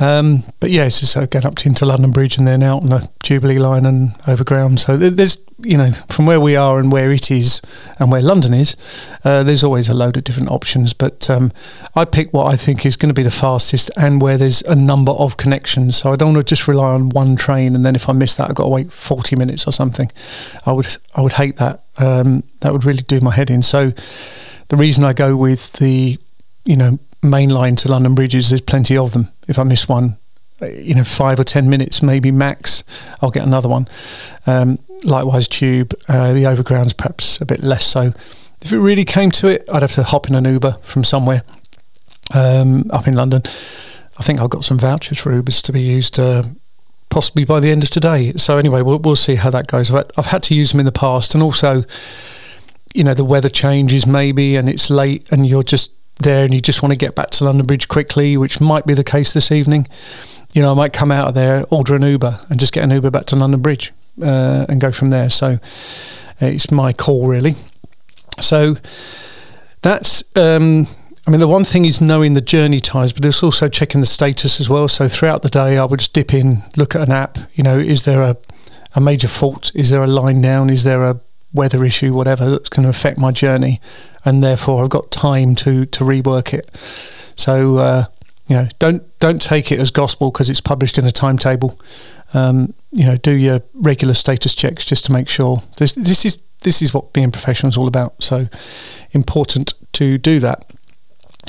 Um, 0.00 0.44
but 0.60 0.70
yeah, 0.70 0.84
it's 0.84 1.00
just 1.00 1.16
uh, 1.16 1.26
up 1.46 1.56
to 1.56 1.68
into 1.68 1.84
London 1.84 2.12
Bridge 2.12 2.38
and 2.38 2.46
then 2.46 2.62
out 2.62 2.82
on 2.84 2.90
the 2.90 3.08
Jubilee 3.22 3.58
line 3.58 3.84
and 3.84 4.12
overground. 4.26 4.80
So 4.80 4.96
there's, 4.96 5.38
you 5.58 5.76
know, 5.76 5.92
from 6.08 6.26
where 6.26 6.40
we 6.40 6.54
are 6.54 6.78
and 6.78 6.92
where 6.92 7.10
it 7.10 7.30
is 7.30 7.60
and 7.98 8.10
where 8.10 8.22
London 8.22 8.54
is, 8.54 8.76
uh, 9.24 9.42
there's 9.42 9.64
always 9.64 9.88
a 9.88 9.94
load 9.94 10.16
of 10.16 10.24
different 10.24 10.50
options. 10.50 10.92
But 10.94 11.28
um, 11.28 11.52
I 11.96 12.04
pick 12.04 12.32
what 12.32 12.52
I 12.52 12.56
think 12.56 12.86
is 12.86 12.96
going 12.96 13.08
to 13.08 13.14
be 13.14 13.24
the 13.24 13.30
fastest 13.30 13.90
and 13.96 14.22
where 14.22 14.38
there's 14.38 14.62
a 14.62 14.76
number 14.76 15.12
of 15.12 15.36
connections. 15.36 15.96
So 15.96 16.12
I 16.12 16.16
don't 16.16 16.34
want 16.34 16.46
to 16.46 16.54
just 16.54 16.68
rely 16.68 16.92
on 16.92 17.08
one 17.08 17.34
train 17.34 17.74
and 17.74 17.84
then 17.84 17.96
if 17.96 18.08
I 18.08 18.12
miss 18.12 18.36
that, 18.36 18.48
I've 18.48 18.56
got 18.56 18.64
to 18.64 18.70
wait 18.70 18.92
40 18.92 19.36
minutes 19.36 19.66
or 19.66 19.72
something. 19.72 20.10
I 20.64 20.72
would, 20.72 20.96
I 21.14 21.22
would 21.22 21.32
hate 21.32 21.56
that. 21.56 21.82
Um, 21.98 22.44
that 22.60 22.72
would 22.72 22.84
really 22.84 23.02
do 23.02 23.20
my 23.20 23.34
head 23.34 23.50
in. 23.50 23.62
So 23.62 23.90
the 24.68 24.76
reason 24.76 25.02
I 25.02 25.12
go 25.12 25.34
with 25.34 25.72
the, 25.74 26.18
you 26.64 26.76
know, 26.76 27.00
main 27.20 27.50
line 27.50 27.74
to 27.76 27.90
London 27.90 28.14
bridges, 28.14 28.50
there's 28.50 28.60
plenty 28.60 28.96
of 28.96 29.12
them. 29.12 29.32
If 29.48 29.58
I 29.58 29.64
miss 29.64 29.88
one, 29.88 30.16
you 30.60 30.94
know, 30.94 31.04
five 31.04 31.40
or 31.40 31.44
ten 31.44 31.68
minutes, 31.68 32.02
maybe 32.02 32.30
max, 32.30 32.84
I'll 33.20 33.30
get 33.30 33.44
another 33.44 33.68
one. 33.68 33.86
Um, 34.46 34.78
likewise, 35.04 35.48
tube. 35.48 35.94
Uh, 36.08 36.32
the 36.32 36.46
overground's 36.46 36.92
perhaps 36.92 37.40
a 37.40 37.46
bit 37.46 37.62
less 37.62 37.84
so. 37.84 38.12
If 38.60 38.72
it 38.72 38.78
really 38.78 39.04
came 39.04 39.30
to 39.32 39.48
it, 39.48 39.64
I'd 39.72 39.82
have 39.82 39.92
to 39.92 40.02
hop 40.02 40.28
in 40.28 40.34
an 40.34 40.44
Uber 40.44 40.72
from 40.82 41.04
somewhere 41.04 41.42
um, 42.34 42.90
up 42.90 43.06
in 43.06 43.14
London. 43.14 43.42
I 44.18 44.22
think 44.22 44.40
I've 44.40 44.50
got 44.50 44.64
some 44.64 44.78
vouchers 44.78 45.18
for 45.18 45.30
Ubers 45.30 45.62
to 45.62 45.72
be 45.72 45.80
used 45.80 46.18
uh, 46.18 46.42
possibly 47.08 47.44
by 47.44 47.60
the 47.60 47.70
end 47.70 47.84
of 47.84 47.90
today. 47.90 48.32
So 48.32 48.58
anyway, 48.58 48.82
we'll, 48.82 48.98
we'll 48.98 49.16
see 49.16 49.36
how 49.36 49.50
that 49.50 49.68
goes. 49.68 49.90
I've 49.90 49.96
had, 49.96 50.12
I've 50.16 50.26
had 50.26 50.42
to 50.44 50.54
use 50.54 50.72
them 50.72 50.80
in 50.80 50.86
the 50.86 50.92
past, 50.92 51.34
and 51.34 51.42
also, 51.42 51.84
you 52.94 53.04
know, 53.04 53.14
the 53.14 53.24
weather 53.24 53.48
changes 53.48 54.06
maybe, 54.06 54.56
and 54.56 54.68
it's 54.68 54.90
late, 54.90 55.30
and 55.30 55.46
you're 55.46 55.62
just 55.62 55.92
there 56.18 56.44
and 56.44 56.52
you 56.52 56.60
just 56.60 56.82
want 56.82 56.92
to 56.92 56.98
get 56.98 57.14
back 57.14 57.30
to 57.30 57.44
London 57.44 57.66
Bridge 57.66 57.88
quickly, 57.88 58.36
which 58.36 58.60
might 58.60 58.86
be 58.86 58.94
the 58.94 59.04
case 59.04 59.32
this 59.32 59.50
evening, 59.52 59.86
you 60.52 60.62
know, 60.62 60.72
I 60.72 60.74
might 60.74 60.92
come 60.92 61.12
out 61.12 61.28
of 61.28 61.34
there, 61.34 61.64
order 61.70 61.94
an 61.94 62.02
Uber, 62.02 62.40
and 62.48 62.58
just 62.58 62.72
get 62.72 62.84
an 62.84 62.90
Uber 62.90 63.10
back 63.10 63.26
to 63.26 63.36
London 63.36 63.60
Bridge 63.60 63.92
uh, 64.22 64.66
and 64.68 64.80
go 64.80 64.90
from 64.90 65.10
there. 65.10 65.30
So 65.30 65.58
it's 66.40 66.70
my 66.70 66.92
call, 66.92 67.26
really. 67.26 67.54
So 68.40 68.76
that's. 69.82 70.24
Um, 70.36 70.86
I 71.26 71.30
mean, 71.30 71.40
the 71.40 71.48
one 71.48 71.64
thing 71.64 71.84
is 71.84 72.00
knowing 72.00 72.32
the 72.32 72.40
journey 72.40 72.80
times, 72.80 73.12
but 73.12 73.22
it's 73.22 73.42
also 73.42 73.68
checking 73.68 74.00
the 74.00 74.06
status 74.06 74.60
as 74.60 74.70
well. 74.70 74.88
So 74.88 75.08
throughout 75.08 75.42
the 75.42 75.50
day, 75.50 75.76
I 75.76 75.84
would 75.84 75.98
just 75.98 76.14
dip 76.14 76.32
in, 76.32 76.62
look 76.74 76.94
at 76.94 77.02
an 77.02 77.12
app. 77.12 77.36
You 77.52 77.62
know, 77.64 77.78
is 77.78 78.06
there 78.06 78.22
a, 78.22 78.38
a 78.94 79.00
major 79.02 79.28
fault? 79.28 79.70
Is 79.74 79.90
there 79.90 80.02
a 80.02 80.06
line 80.06 80.40
down? 80.40 80.70
Is 80.70 80.84
there 80.84 81.04
a 81.04 81.20
weather 81.52 81.84
issue, 81.84 82.14
whatever, 82.14 82.50
that's 82.50 82.68
going 82.68 82.84
to 82.84 82.90
affect 82.90 83.18
my 83.18 83.32
journey? 83.32 83.80
and 84.24 84.42
therefore 84.44 84.84
I've 84.84 84.90
got 84.90 85.10
time 85.10 85.54
to 85.56 85.84
to 85.86 86.04
rework 86.04 86.52
it. 86.52 86.66
So 87.36 87.78
uh, 87.78 88.04
you 88.46 88.56
know, 88.56 88.68
don't 88.78 89.02
don't 89.18 89.40
take 89.40 89.72
it 89.72 89.78
as 89.78 89.90
gospel 89.90 90.30
because 90.30 90.50
it's 90.50 90.60
published 90.60 90.98
in 90.98 91.06
a 91.06 91.10
timetable. 91.10 91.78
Um, 92.34 92.74
you 92.92 93.06
know, 93.06 93.16
do 93.16 93.32
your 93.32 93.62
regular 93.74 94.14
status 94.14 94.54
checks 94.54 94.84
just 94.84 95.04
to 95.06 95.12
make 95.12 95.28
sure. 95.28 95.62
This 95.78 95.94
this 95.94 96.24
is 96.24 96.38
this 96.62 96.82
is 96.82 96.92
what 96.92 97.12
being 97.12 97.30
professional 97.30 97.70
is 97.70 97.76
all 97.76 97.88
about. 97.88 98.22
So 98.22 98.48
important 99.12 99.72
to 99.94 100.18
do 100.18 100.40
that. 100.40 100.70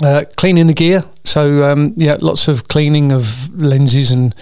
Uh, 0.02 0.24
cleaning 0.38 0.68
the 0.68 0.74
gear. 0.74 1.02
So 1.26 1.70
um, 1.70 1.94
yeah, 1.98 2.18
lots 2.22 2.48
of 2.48 2.70
cleaning 2.70 3.12
of 3.12 3.54
lenses 3.54 4.12
and 4.12 4.34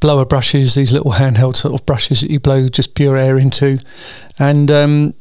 blower 0.00 0.24
brushes. 0.24 0.74
These 0.74 0.92
little 0.92 1.12
handheld 1.12 1.56
sort 1.56 1.74
of 1.74 1.86
brushes 1.86 2.20
that 2.20 2.30
you 2.30 2.40
blow 2.40 2.68
just 2.68 2.94
pure 2.94 3.16
air 3.16 3.38
into, 3.38 3.78
and 4.38 4.70
um, 4.70 5.14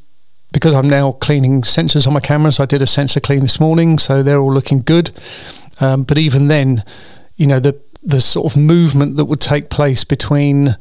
because 0.52 0.74
I'm 0.74 0.90
now 0.90 1.14
cleaning 1.14 1.64
sensors 1.64 2.08
on 2.08 2.14
my 2.14 2.20
cameras, 2.20 2.60
I 2.60 2.66
did 2.66 2.82
a 2.82 2.88
sensor 2.88 3.20
clean 3.20 3.42
this 3.42 3.60
morning, 3.60 4.00
so 4.00 4.24
they're 4.24 4.40
all 4.40 4.54
looking 4.54 4.82
good. 4.82 5.12
Um, 5.82 6.04
but 6.04 6.18
even 6.18 6.48
then, 6.48 6.84
you 7.36 7.48
know, 7.48 7.60
the 7.60 7.80
the 8.04 8.22
sort 8.22 8.52
of 8.52 8.58
movement 8.58 9.18
that 9.18 9.26
would 9.26 9.42
take 9.42 9.70
place 9.70 10.04
between 10.04 10.78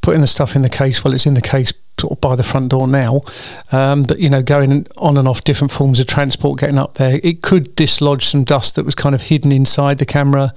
putting 0.00 0.20
the 0.20 0.26
stuff 0.26 0.56
in 0.56 0.62
the 0.62 0.68
case 0.68 1.04
while 1.04 1.14
it's 1.14 1.26
in 1.26 1.34
the 1.34 1.40
case 1.40 1.72
sort 2.00 2.12
of 2.12 2.20
by 2.20 2.36
the 2.36 2.42
front 2.42 2.70
door 2.70 2.88
now. 2.88 3.22
Um, 3.72 4.02
but 4.04 4.18
you 4.18 4.28
know, 4.28 4.42
going 4.42 4.86
on 4.96 5.16
and 5.16 5.28
off 5.28 5.44
different 5.44 5.70
forms 5.70 6.00
of 6.00 6.06
transport, 6.06 6.60
getting 6.60 6.78
up 6.78 6.94
there, 6.94 7.20
it 7.22 7.42
could 7.42 7.74
dislodge 7.76 8.24
some 8.24 8.44
dust 8.44 8.74
that 8.74 8.84
was 8.84 8.94
kind 8.94 9.14
of 9.14 9.22
hidden 9.22 9.52
inside 9.52 9.98
the 9.98 10.06
camera, 10.06 10.52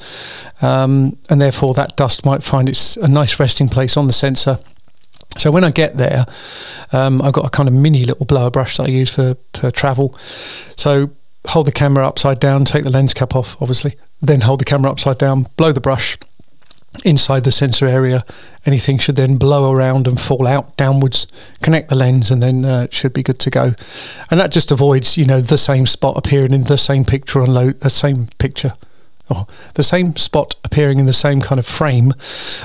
um, 0.62 1.18
and 1.30 1.42
therefore 1.42 1.74
that 1.76 1.96
dust 1.96 2.26
might 2.26 2.44
find 2.44 2.70
it's 2.70 2.98
a 2.98 3.08
nice 3.08 3.40
resting 3.40 3.70
place 3.70 3.98
on 3.98 4.08
the 4.08 4.14
sensor. 4.14 4.60
So 5.38 5.52
when 5.52 5.64
I 5.64 5.72
get 5.72 5.98
there, 5.98 6.26
um, 6.92 7.22
I've 7.22 7.34
got 7.34 7.46
a 7.46 7.50
kind 7.50 7.68
of 7.68 7.74
mini 7.74 8.06
little 8.06 8.26
blower 8.26 8.52
brush 8.52 8.78
that 8.78 8.84
I 8.84 8.92
use 8.92 9.14
for, 9.14 9.36
for 9.54 9.72
travel. 9.72 10.16
So 10.78 11.10
hold 11.48 11.68
the 11.68 11.72
camera 11.72 12.08
upside 12.08 12.40
down, 12.40 12.66
take 12.66 12.84
the 12.84 12.92
lens 12.92 13.14
cap 13.14 13.36
off, 13.36 13.60
obviously, 13.62 13.96
then 14.22 14.42
hold 14.42 14.60
the 14.62 14.66
camera 14.66 14.92
upside 14.92 15.18
down, 15.18 15.48
blow 15.58 15.72
the 15.72 15.82
brush 15.82 16.18
inside 17.04 17.44
the 17.44 17.52
sensor 17.52 17.88
area. 17.88 18.24
Anything 18.66 18.98
should 18.98 19.16
then 19.16 19.38
blow 19.38 19.72
around 19.72 20.08
and 20.08 20.20
fall 20.20 20.48
out 20.48 20.78
downwards, 20.78 21.28
connect 21.62 21.90
the 21.90 21.96
lens, 21.96 22.32
and 22.32 22.42
then 22.42 22.64
uh, 22.66 22.84
it 22.84 22.94
should 22.94 23.14
be 23.14 23.24
good 23.24 23.40
to 23.40 23.50
go. 23.50 23.74
And 24.32 24.40
that 24.40 24.52
just 24.52 24.72
avoids, 24.72 25.18
you 25.18 25.26
know, 25.26 25.42
the 25.42 25.58
same 25.58 25.86
spot 25.86 26.18
appearing 26.18 26.54
in 26.54 26.64
the 26.64 26.78
same 26.78 27.04
picture 27.04 27.42
on 27.42 27.54
low, 27.54 27.72
the 27.72 27.90
same 27.90 28.28
picture, 28.38 28.74
or 29.30 29.48
the 29.74 29.84
same 29.84 30.16
spot 30.16 30.56
appearing 30.64 31.00
in 31.00 31.06
the 31.06 31.14
same 31.14 31.42
kind 31.42 31.60
of 31.60 31.66
frame 31.66 32.14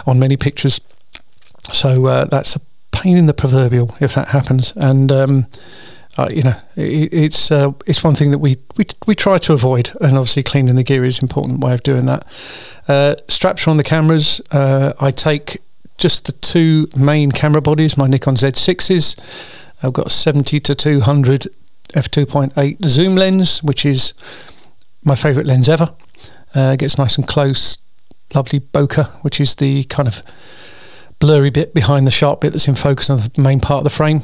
on 0.06 0.18
many 0.18 0.36
pictures. 0.36 0.80
So 1.72 2.06
uh, 2.06 2.24
that's 2.26 2.56
a 2.56 2.60
pain 2.92 3.16
in 3.16 3.26
the 3.26 3.34
proverbial 3.34 3.94
if 4.00 4.14
that 4.14 4.28
happens. 4.28 4.72
And 4.76 5.10
um, 5.10 5.46
uh, 6.18 6.28
you 6.32 6.42
know, 6.42 6.56
it, 6.76 7.12
it's 7.12 7.50
uh, 7.50 7.72
it's 7.86 8.02
one 8.02 8.14
thing 8.14 8.32
that 8.32 8.38
we, 8.38 8.56
we 8.76 8.86
we 9.06 9.14
try 9.14 9.38
to 9.38 9.52
avoid, 9.52 9.90
and 10.00 10.16
obviously 10.16 10.42
cleaning 10.42 10.74
the 10.74 10.82
gear 10.82 11.04
is 11.04 11.18
an 11.18 11.24
important 11.24 11.60
way 11.60 11.74
of 11.74 11.82
doing 11.82 12.06
that. 12.06 12.26
Uh, 12.88 13.14
straps 13.28 13.66
are 13.66 13.70
on 13.70 13.76
the 13.76 13.84
cameras. 13.84 14.40
Uh, 14.50 14.94
I 15.00 15.10
take 15.10 15.58
just 15.98 16.26
the 16.26 16.32
two 16.32 16.88
main 16.96 17.30
camera 17.30 17.60
bodies, 17.60 17.96
my 17.96 18.06
Nikon 18.06 18.36
Z6s. 18.36 19.18
I've 19.82 19.92
got 19.92 20.06
a 20.06 20.10
70 20.10 20.58
to 20.60 20.74
200 20.74 21.46
f2.8 21.94 22.86
zoom 22.86 23.16
lens, 23.16 23.62
which 23.62 23.84
is 23.84 24.14
my 25.04 25.14
favourite 25.14 25.46
lens 25.46 25.68
ever. 25.68 25.94
Uh, 26.54 26.76
gets 26.76 26.98
nice 26.98 27.16
and 27.16 27.26
close, 27.26 27.78
lovely 28.34 28.60
bokeh, 28.60 29.08
which 29.22 29.40
is 29.40 29.54
the 29.56 29.84
kind 29.84 30.08
of 30.08 30.22
blurry 31.18 31.50
bit 31.50 31.74
behind 31.74 32.06
the 32.06 32.10
sharp 32.10 32.40
bit 32.40 32.52
that's 32.52 32.68
in 32.68 32.74
focus 32.74 33.10
on 33.10 33.18
the 33.18 33.42
main 33.42 33.60
part 33.60 33.78
of 33.78 33.84
the 33.84 33.90
frame. 33.90 34.22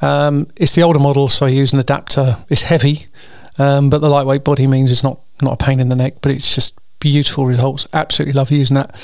Um, 0.00 0.46
it's 0.56 0.74
the 0.74 0.82
older 0.82 0.98
model, 0.98 1.28
so 1.28 1.46
I 1.46 1.50
use 1.50 1.72
an 1.72 1.78
adapter. 1.78 2.36
It's 2.48 2.62
heavy, 2.62 3.06
um, 3.58 3.90
but 3.90 3.98
the 3.98 4.08
lightweight 4.08 4.44
body 4.44 4.66
means 4.66 4.90
it's 4.90 5.04
not 5.04 5.18
not 5.42 5.60
a 5.60 5.64
pain 5.64 5.80
in 5.80 5.88
the 5.88 5.96
neck, 5.96 6.14
but 6.22 6.32
it's 6.32 6.54
just 6.54 6.78
beautiful 7.00 7.46
results. 7.46 7.86
Absolutely 7.92 8.34
love 8.34 8.50
using 8.50 8.76
that. 8.76 8.94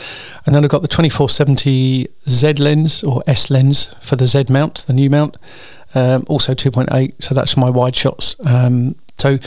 And 0.44 0.54
then 0.54 0.64
I've 0.64 0.70
got 0.70 0.82
the 0.82 0.88
2470 0.88 2.06
Z 2.28 2.52
lens 2.54 3.02
or 3.02 3.22
S 3.26 3.50
lens 3.50 3.94
for 4.00 4.16
the 4.16 4.28
Z 4.28 4.46
mount, 4.48 4.86
the 4.86 4.92
new 4.92 5.10
mount. 5.10 5.36
Um, 5.94 6.24
also 6.28 6.52
2.8, 6.54 7.14
so 7.22 7.34
that's 7.34 7.56
my 7.56 7.70
wide 7.70 7.96
shots. 7.96 8.36
Um, 8.46 8.96
so 9.18 9.38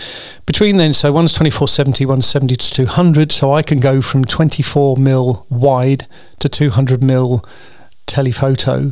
between 0.48 0.78
then, 0.78 0.94
so 0.94 1.12
one's 1.12 1.32
2470, 1.34 2.06
one's 2.06 2.26
70 2.26 2.56
to 2.56 2.74
200. 2.74 3.32
So 3.32 3.54
I 3.54 3.62
can 3.62 3.80
go 3.80 4.02
from 4.02 4.26
24 4.26 4.98
mil 4.98 5.46
wide 5.50 6.08
to 6.40 6.50
200 6.50 7.04
mil 7.04 7.46
telephoto 8.08 8.92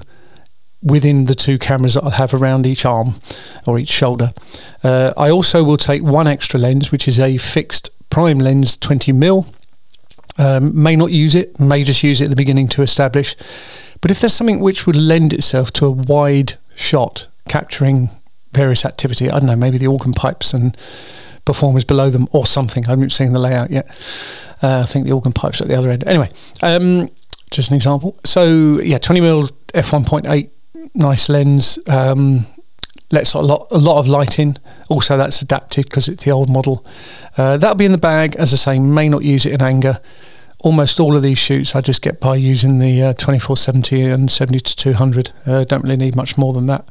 within 0.84 1.26
the 1.26 1.36
two 1.36 1.58
cameras 1.58 1.96
that 1.96 2.04
I'll 2.04 2.12
have 2.12 2.34
around 2.34 2.66
each 2.66 2.86
arm 2.86 3.16
or 3.66 3.80
each 3.80 3.90
shoulder. 3.90 4.32
Uh, 4.84 5.14
I 5.18 5.30
also 5.30 5.64
will 5.64 5.78
take 5.78 6.04
one 6.04 6.28
extra 6.28 6.60
lens, 6.60 6.92
which 6.92 7.08
is 7.08 7.20
a 7.20 7.38
fixed 7.38 7.90
prime 8.10 8.40
lens 8.40 8.78
20 8.78 9.12
mil. 9.12 9.48
Um, 10.38 10.80
may 10.80 10.96
not 10.96 11.12
use 11.12 11.34
it, 11.34 11.60
may 11.60 11.84
just 11.84 12.04
use 12.04 12.22
it 12.22 12.26
at 12.26 12.30
the 12.30 12.36
beginning 12.36 12.68
to 12.70 12.84
establish. 12.84 13.36
But 14.02 14.12
if 14.12 14.20
there's 14.20 14.34
something 14.34 14.60
which 14.60 14.86
would 14.86 14.96
lend 14.96 15.34
itself 15.34 15.74
to 15.74 15.88
a 15.88 15.92
wide 15.92 16.54
shot 16.76 17.28
capturing 17.50 18.12
various 18.52 18.86
activity, 18.86 19.30
I 19.32 19.40
don't 19.40 19.48
know, 19.48 19.56
maybe 19.56 19.80
the 19.80 19.88
organ 19.88 20.14
pipes 20.14 20.54
and 20.54 20.78
performers 21.44 21.86
below 21.86 22.12
them 22.12 22.28
or 22.32 22.46
something. 22.46 22.86
I 22.86 22.92
haven't 22.92 23.12
seen 23.12 23.34
the 23.34 23.40
layout 23.40 23.72
yet. 23.72 23.88
Uh, 24.62 24.82
I 24.82 24.86
think 24.86 25.06
the 25.06 25.14
organ 25.14 25.32
pipes 25.32 25.60
at 25.60 25.68
the 25.68 25.76
other 25.76 25.90
end. 25.90 26.04
Anyway, 26.06 26.30
um, 26.62 27.10
just 27.50 27.72
an 27.72 27.76
example. 27.76 28.16
So 28.24 28.80
yeah, 28.80 29.00
20 29.00 29.22
mil 29.22 29.48
f1.8 29.74 30.50
nice 30.98 31.30
lens. 31.30 31.80
Um, 31.88 32.46
lets 33.12 33.34
a 33.34 33.40
lot 33.40 33.68
a 33.72 33.78
lot 33.78 34.00
of 34.00 34.08
light 34.08 34.40
in. 34.40 34.58
Also, 34.90 35.18
that's 35.18 35.42
adapted 35.42 35.86
because 35.86 36.08
it's 36.08 36.24
the 36.24 36.32
old 36.32 36.50
model. 36.50 36.86
Uh, 37.38 37.58
that'll 37.58 37.78
be 37.78 37.86
in 37.86 37.92
the 37.92 37.98
bag. 37.98 38.36
As 38.36 38.54
I 38.54 38.58
say, 38.58 38.80
may 38.80 39.10
not 39.10 39.24
use 39.24 39.46
it 39.46 39.54
in 39.54 39.62
anger. 39.62 40.00
Almost 40.60 41.00
all 41.00 41.16
of 41.16 41.22
these 41.22 41.38
shoots 41.38 41.76
I 41.76 41.82
just 41.82 42.02
get 42.02 42.20
by 42.20 42.36
using 42.36 42.80
the 42.80 43.02
uh, 43.02 43.14
2470 43.14 44.04
and 44.04 44.32
70 44.32 44.60
to 44.60 44.76
200. 44.76 45.32
Uh, 45.46 45.64
don't 45.64 45.84
really 45.84 45.98
need 45.98 46.16
much 46.16 46.38
more 46.38 46.52
than 46.52 46.66
that. 46.66 46.86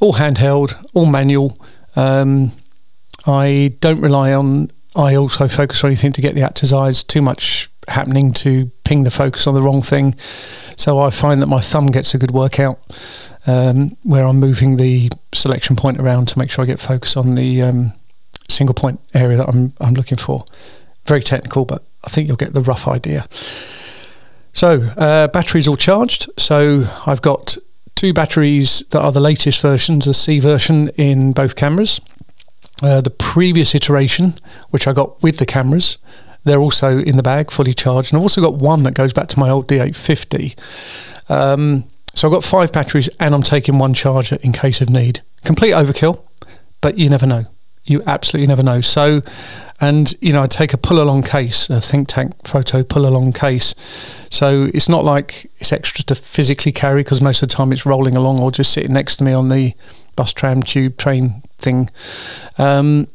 All 0.00 0.14
handheld, 0.14 0.84
all 0.92 1.06
manual. 1.06 1.56
Um, 1.94 2.52
I 3.26 3.76
don't 3.80 4.00
rely 4.00 4.32
on. 4.34 4.70
I 4.96 5.14
also 5.14 5.46
focus 5.46 5.84
on 5.84 5.88
anything 5.90 6.12
to 6.12 6.20
get 6.20 6.34
the 6.34 6.42
actor's 6.42 6.72
eyes. 6.72 7.04
Too 7.04 7.22
much 7.22 7.70
happening 7.88 8.32
to 8.32 8.70
ping 8.86 9.04
the 9.04 9.10
focus 9.10 9.46
on 9.46 9.54
the 9.54 9.62
wrong 9.62 9.82
thing. 9.82 10.14
So 10.76 10.98
I 10.98 11.10
find 11.10 11.42
that 11.42 11.46
my 11.48 11.60
thumb 11.60 11.88
gets 11.88 12.14
a 12.14 12.18
good 12.18 12.30
workout 12.30 12.78
um, 13.46 13.96
where 14.02 14.24
I'm 14.24 14.38
moving 14.38 14.76
the 14.76 15.10
selection 15.34 15.76
point 15.76 15.98
around 15.98 16.28
to 16.28 16.38
make 16.38 16.50
sure 16.50 16.62
I 16.62 16.66
get 16.66 16.80
focus 16.80 17.16
on 17.16 17.34
the 17.34 17.62
um, 17.62 17.92
single 18.48 18.74
point 18.74 19.00
area 19.12 19.36
that 19.36 19.48
I'm 19.48 19.72
I'm 19.80 19.94
looking 19.94 20.18
for. 20.18 20.44
Very 21.04 21.22
technical, 21.22 21.64
but 21.64 21.82
I 22.04 22.08
think 22.08 22.28
you'll 22.28 22.36
get 22.36 22.52
the 22.52 22.62
rough 22.62 22.88
idea. 22.88 23.26
So 24.52 24.88
uh, 24.96 25.28
batteries 25.28 25.68
all 25.68 25.76
charged. 25.76 26.30
So 26.38 26.84
I've 27.06 27.22
got 27.22 27.58
two 27.94 28.12
batteries 28.12 28.84
that 28.90 29.00
are 29.00 29.12
the 29.12 29.20
latest 29.20 29.60
versions, 29.60 30.04
the 30.04 30.14
C 30.14 30.38
version 30.38 30.88
in 30.96 31.32
both 31.32 31.56
cameras. 31.56 32.00
Uh, 32.82 33.00
the 33.00 33.10
previous 33.10 33.74
iteration, 33.74 34.34
which 34.70 34.86
I 34.86 34.92
got 34.92 35.22
with 35.22 35.38
the 35.38 35.46
cameras, 35.46 35.96
they're 36.46 36.60
also 36.60 36.98
in 36.98 37.16
the 37.16 37.22
bag, 37.22 37.50
fully 37.50 37.74
charged. 37.74 38.12
And 38.12 38.18
I've 38.18 38.22
also 38.22 38.40
got 38.40 38.54
one 38.54 38.84
that 38.84 38.94
goes 38.94 39.12
back 39.12 39.26
to 39.28 39.38
my 39.38 39.50
old 39.50 39.66
D850. 39.68 41.30
Um, 41.30 41.84
so 42.14 42.28
I've 42.28 42.32
got 42.32 42.44
five 42.44 42.72
batteries 42.72 43.08
and 43.20 43.34
I'm 43.34 43.42
taking 43.42 43.78
one 43.78 43.92
charger 43.92 44.38
in 44.42 44.52
case 44.52 44.80
of 44.80 44.88
need. 44.88 45.20
Complete 45.44 45.72
overkill, 45.72 46.22
but 46.80 46.98
you 46.98 47.10
never 47.10 47.26
know. 47.26 47.46
You 47.84 48.02
absolutely 48.06 48.46
never 48.46 48.62
know. 48.62 48.80
So, 48.80 49.22
and 49.80 50.14
you 50.20 50.32
know, 50.32 50.42
I 50.42 50.46
take 50.46 50.72
a 50.72 50.76
pull 50.76 51.02
along 51.02 51.24
case, 51.24 51.68
a 51.68 51.80
think 51.80 52.08
tank 52.08 52.46
photo 52.46 52.84
pull 52.84 53.06
along 53.06 53.32
case. 53.32 53.74
So 54.30 54.68
it's 54.72 54.88
not 54.88 55.04
like 55.04 55.50
it's 55.58 55.72
extra 55.72 56.04
to 56.04 56.14
physically 56.14 56.72
carry 56.72 57.00
because 57.02 57.20
most 57.20 57.42
of 57.42 57.48
the 57.48 57.54
time 57.54 57.72
it's 57.72 57.84
rolling 57.84 58.14
along 58.14 58.38
or 58.40 58.52
just 58.52 58.72
sitting 58.72 58.92
next 58.92 59.16
to 59.16 59.24
me 59.24 59.32
on 59.32 59.48
the 59.48 59.74
bus, 60.14 60.32
tram, 60.32 60.62
tube, 60.62 60.96
train 60.96 61.42
thing. 61.58 61.90
Um, 62.56 63.08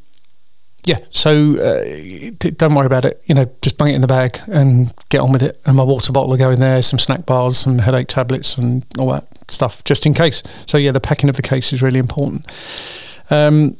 yeah, 0.84 0.98
so 1.12 1.58
uh, 1.60 2.32
don't 2.58 2.74
worry 2.74 2.88
about 2.88 3.06
it. 3.06 3.22
You 3.26 3.36
know, 3.36 3.52
just 3.62 3.78
bung 3.78 3.90
it 3.90 3.96
in 3.96 4.02
the 4.02 4.08
bag 4.08 4.40
and 4.48 4.94
get 5.10 5.22
on 5.22 5.32
with 5.32 5.44
it. 5.44 5.60
And 5.66 5.78
my 5.78 5.84
water 5.84 6.12
bottle 6.12 6.30
will 6.30 6.38
go 6.38 6.50
in 6.50 6.60
there, 6.60 6.82
some 6.82 6.98
snack 6.98 7.26
bars, 7.26 7.58
some 7.58 7.80
headache 7.80 8.08
tablets, 8.08 8.58
and 8.58 8.84
all 8.98 9.12
that 9.12 9.26
stuff, 9.48 9.84
just 9.84 10.06
in 10.06 10.14
case. 10.14 10.42
So 10.66 10.78
yeah, 10.78 10.92
the 10.92 11.00
packing 11.00 11.30
of 11.30 11.36
the 11.36 11.44
case 11.44 11.72
is 11.72 11.82
really 11.82 12.00
important. 12.00 12.46
Um, 13.30 13.78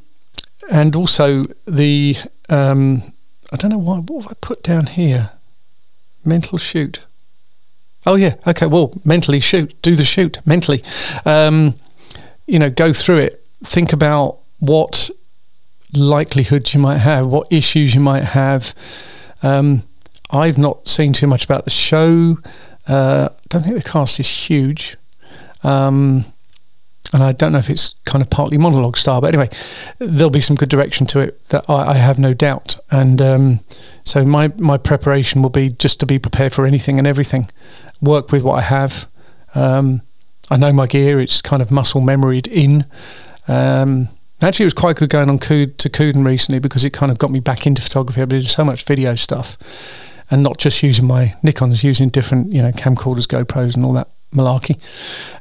and 0.72 0.96
also 0.96 1.46
the 1.66 2.16
um, 2.50 3.02
I 3.52 3.58
don't 3.58 3.72
know 3.72 3.80
why. 3.80 3.98
What 3.98 4.24
have 4.24 4.32
I 4.32 4.36
put 4.40 4.62
down 4.62 4.86
here? 4.86 5.32
Mental 6.24 6.60
shoot. 6.60 7.00
Oh 8.06 8.16
yeah, 8.16 8.36
okay. 8.46 8.68
Well, 8.68 8.94
mentally 9.04 9.40
shoot. 9.40 9.80
Do 9.82 9.96
the 9.96 10.04
shoot 10.04 10.38
mentally. 10.46 10.84
Um, 11.26 11.76
you 12.46 12.60
know, 12.60 12.70
go 12.70 12.94
through 12.94 13.18
it. 13.18 13.44
Think 13.64 13.92
about 13.92 14.38
what 14.60 15.10
likelihoods 15.94 16.74
you 16.74 16.80
might 16.80 16.98
have, 16.98 17.28
what 17.28 17.52
issues 17.52 17.96
you 17.96 18.02
might 18.02 18.24
have. 18.24 18.74
Um, 19.44 19.84
I've 20.30 20.58
not 20.58 20.88
seen 20.88 21.14
too 21.14 21.28
much 21.28 21.44
about 21.46 21.66
the 21.66 21.72
show. 21.72 22.38
Uh, 22.88 23.30
I 23.32 23.48
don't 23.50 23.62
think 23.62 23.76
the 23.76 23.90
cast 23.90 24.20
is 24.20 24.28
huge. 24.28 24.98
Um, 25.64 26.26
and 27.14 27.22
I 27.22 27.34
don't 27.34 27.52
know 27.52 27.58
if 27.58 27.70
it's 27.70 27.96
kind 28.06 28.22
of 28.22 28.30
partly 28.30 28.58
monologue 28.58 28.96
style, 28.96 29.20
but 29.20 29.36
anyway, 29.36 29.50
there'll 30.00 30.30
be 30.30 30.42
some 30.42 30.56
good 30.56 30.70
direction 30.70 31.06
to 31.08 31.20
it 31.20 31.46
that 31.48 31.70
I, 31.70 31.90
I 31.90 31.94
have 31.96 32.18
no 32.18 32.34
doubt. 32.34 32.78
And 32.90 33.22
um, 33.22 33.60
so 34.06 34.24
my 34.24 34.52
my 34.58 34.78
preparation 34.78 35.42
will 35.42 35.50
be 35.50 35.70
just 35.70 36.00
to 36.00 36.06
be 36.06 36.20
prepared 36.20 36.54
for 36.54 36.66
anything 36.66 36.98
and 36.98 37.08
everything. 37.08 37.50
Work 38.02 38.32
with 38.32 38.44
what 38.44 38.56
I 38.56 38.62
have. 38.62 39.08
Um, 39.54 40.02
I 40.50 40.58
know 40.58 40.72
my 40.72 40.88
gear; 40.88 41.20
it's 41.20 41.42
kind 41.42 41.62
of 41.62 41.70
muscle 41.70 42.02
memoried 42.02 42.48
in. 42.48 42.86
Um, 43.48 44.08
Actually, 44.44 44.64
it 44.64 44.68
was 44.68 44.74
quite 44.74 44.96
good 44.96 45.10
going 45.10 45.30
on 45.30 45.38
to 45.38 45.68
Cooden 45.68 46.24
recently 46.24 46.60
because 46.60 46.84
it 46.84 46.92
kind 46.92 47.12
of 47.12 47.18
got 47.20 47.30
me 47.30 47.40
back 47.40 47.68
into 47.68 47.82
photography. 47.82 48.22
I 48.22 48.26
did 48.26 48.46
so 48.46 48.66
much 48.66 48.84
video 48.84 49.16
stuff 49.16 49.58
and 50.32 50.42
not 50.42 50.58
just 50.58 50.82
using 50.82 51.06
my 51.06 51.34
Nikons, 51.44 51.84
using 51.84 52.10
different, 52.10 52.52
you 52.52 52.62
know, 52.62 52.72
camcorders, 52.72 53.28
GoPros, 53.28 53.76
and 53.76 53.86
all 53.86 53.94
that 53.94 54.08
malarkey. 54.34 54.82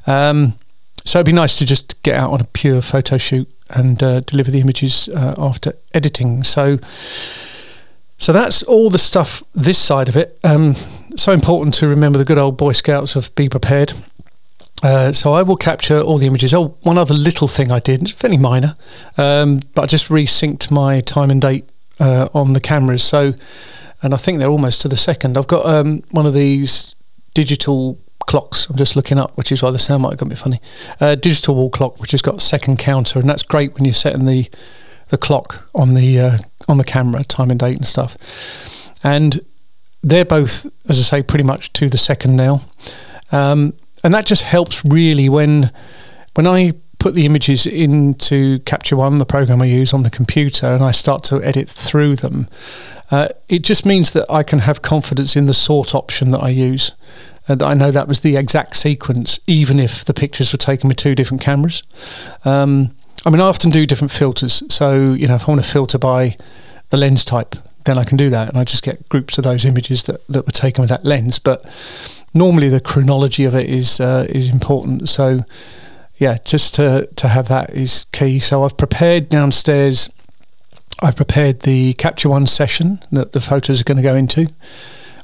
Um, 0.07 0.53
so 1.05 1.19
it'd 1.19 1.25
be 1.25 1.31
nice 1.31 1.57
to 1.57 1.65
just 1.65 2.01
get 2.03 2.15
out 2.15 2.31
on 2.31 2.41
a 2.41 2.43
pure 2.43 2.81
photo 2.81 3.17
shoot 3.17 3.49
and 3.71 4.03
uh, 4.03 4.19
deliver 4.19 4.51
the 4.51 4.59
images 4.59 5.09
uh, 5.09 5.33
after 5.37 5.73
editing. 5.93 6.43
So, 6.43 6.77
so 8.17 8.33
that's 8.33 8.61
all 8.63 8.89
the 8.89 8.99
stuff 8.99 9.41
this 9.55 9.79
side 9.79 10.09
of 10.09 10.15
it. 10.15 10.37
Um, 10.43 10.75
so 11.15 11.31
important 11.31 11.73
to 11.75 11.87
remember 11.87 12.17
the 12.17 12.25
good 12.25 12.37
old 12.37 12.57
Boy 12.57 12.73
Scouts 12.73 13.15
of 13.15 13.33
be 13.35 13.49
prepared. 13.49 13.93
Uh, 14.83 15.13
so 15.13 15.33
I 15.33 15.43
will 15.43 15.57
capture 15.57 16.01
all 16.01 16.17
the 16.17 16.27
images. 16.27 16.53
Oh, 16.53 16.75
one 16.81 16.97
other 16.97 17.13
little 17.13 17.47
thing 17.47 17.71
I 17.71 17.79
did, 17.79 18.01
it's 18.01 18.11
fairly 18.11 18.37
minor, 18.37 18.75
um, 19.17 19.59
but 19.75 19.83
I 19.83 19.85
just 19.85 20.09
resynced 20.09 20.71
my 20.71 21.01
time 21.01 21.29
and 21.29 21.41
date 21.41 21.69
uh, 21.99 22.29
on 22.33 22.53
the 22.53 22.59
cameras. 22.59 23.03
So, 23.03 23.33
and 24.01 24.13
I 24.13 24.17
think 24.17 24.39
they're 24.39 24.49
almost 24.49 24.81
to 24.81 24.87
the 24.87 24.97
second. 24.97 25.37
I've 25.37 25.47
got 25.47 25.65
um, 25.65 26.01
one 26.11 26.25
of 26.25 26.33
these 26.33 26.95
digital 27.33 27.99
clocks. 28.25 28.69
I'm 28.69 28.75
just 28.75 28.95
looking 28.95 29.19
up, 29.19 29.37
which 29.37 29.51
is 29.51 29.61
why 29.61 29.71
the 29.71 29.79
sound 29.79 30.03
might 30.03 30.11
have 30.11 30.19
got 30.19 30.29
me 30.29 30.35
funny. 30.35 30.59
Uh, 30.99 31.15
digital 31.15 31.55
wall 31.55 31.69
clock, 31.69 31.99
which 31.99 32.11
has 32.11 32.21
got 32.21 32.35
a 32.35 32.41
second 32.41 32.79
counter, 32.79 33.19
and 33.19 33.29
that's 33.29 33.43
great 33.43 33.73
when 33.75 33.85
you're 33.85 33.93
setting 33.93 34.25
the 34.25 34.49
the 35.09 35.17
clock 35.17 35.67
on 35.75 35.93
the 35.93 36.19
uh, 36.19 36.37
on 36.67 36.77
the 36.77 36.83
camera, 36.83 37.23
time 37.23 37.51
and 37.51 37.59
date 37.59 37.75
and 37.75 37.85
stuff. 37.85 38.15
And 39.03 39.41
they're 40.01 40.25
both, 40.25 40.65
as 40.89 40.99
I 40.99 41.03
say, 41.03 41.21
pretty 41.21 41.43
much 41.43 41.73
to 41.73 41.89
the 41.89 41.97
second 41.97 42.35
now. 42.35 42.61
Um, 43.31 43.73
and 44.03 44.13
that 44.13 44.25
just 44.25 44.43
helps 44.43 44.83
really 44.85 45.29
when 45.29 45.71
when 46.35 46.47
I 46.47 46.73
put 46.99 47.15
the 47.15 47.25
images 47.25 47.65
into 47.65 48.59
Capture 48.59 48.95
One, 48.95 49.17
the 49.17 49.25
program 49.25 49.61
I 49.61 49.65
use 49.65 49.91
on 49.91 50.03
the 50.03 50.09
computer, 50.09 50.67
and 50.67 50.83
I 50.83 50.91
start 50.91 51.23
to 51.25 51.43
edit 51.43 51.67
through 51.67 52.17
them. 52.17 52.47
Uh, 53.09 53.27
it 53.49 53.63
just 53.63 53.85
means 53.85 54.13
that 54.13 54.29
I 54.29 54.43
can 54.43 54.59
have 54.59 54.81
confidence 54.81 55.35
in 55.35 55.47
the 55.47 55.53
sort 55.53 55.95
option 55.95 56.29
that 56.31 56.39
I 56.39 56.49
use. 56.49 56.93
And 57.47 57.59
that 57.59 57.65
I 57.65 57.73
know 57.73 57.89
that 57.89 58.07
was 58.07 58.19
the 58.19 58.37
exact 58.37 58.75
sequence, 58.75 59.39
even 59.47 59.79
if 59.79 60.05
the 60.05 60.13
pictures 60.13 60.53
were 60.53 60.59
taken 60.59 60.87
with 60.87 60.97
two 60.97 61.15
different 61.15 61.41
cameras. 61.41 61.81
Um, 62.45 62.91
I 63.25 63.31
mean, 63.31 63.41
I 63.41 63.45
often 63.45 63.71
do 63.71 63.85
different 63.87 64.11
filters. 64.11 64.63
So, 64.69 65.13
you 65.13 65.27
know, 65.27 65.35
if 65.35 65.49
I 65.49 65.51
want 65.51 65.63
to 65.63 65.69
filter 65.69 65.97
by 65.97 66.37
the 66.89 66.97
lens 66.97 67.25
type, 67.25 67.55
then 67.85 67.97
I 67.97 68.03
can 68.03 68.15
do 68.15 68.29
that. 68.29 68.47
And 68.47 68.57
I 68.57 68.63
just 68.63 68.83
get 68.83 69.09
groups 69.09 69.37
of 69.39 69.43
those 69.43 69.65
images 69.65 70.03
that, 70.03 70.25
that 70.27 70.45
were 70.45 70.51
taken 70.51 70.81
with 70.81 70.89
that 70.89 71.03
lens. 71.03 71.39
But 71.39 71.65
normally 72.33 72.69
the 72.69 72.79
chronology 72.79 73.45
of 73.45 73.55
it 73.55 73.69
is 73.69 73.99
uh, 73.99 74.25
is 74.29 74.49
important. 74.49 75.09
So 75.09 75.41
yeah, 76.17 76.37
just 76.43 76.75
to 76.75 77.07
to 77.15 77.27
have 77.27 77.47
that 77.49 77.71
is 77.71 78.05
key. 78.11 78.39
So 78.39 78.63
I've 78.63 78.77
prepared 78.77 79.29
downstairs. 79.29 80.09
I've 81.01 81.15
prepared 81.15 81.61
the 81.61 81.93
Capture 81.93 82.29
One 82.29 82.45
session 82.45 82.99
that 83.11 83.31
the 83.31 83.41
photos 83.41 83.81
are 83.81 83.83
going 83.83 83.97
to 83.97 84.03
go 84.03 84.15
into, 84.15 84.47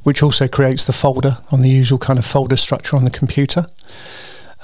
which 0.04 0.24
also 0.24 0.48
creates 0.48 0.86
the 0.86 0.94
folder 0.94 1.38
on 1.52 1.60
the 1.60 1.70
usual 1.70 2.00
kind 2.00 2.18
of 2.18 2.26
folder 2.26 2.56
structure 2.56 2.96
on 2.96 3.04
the 3.04 3.12
computer. 3.12 3.66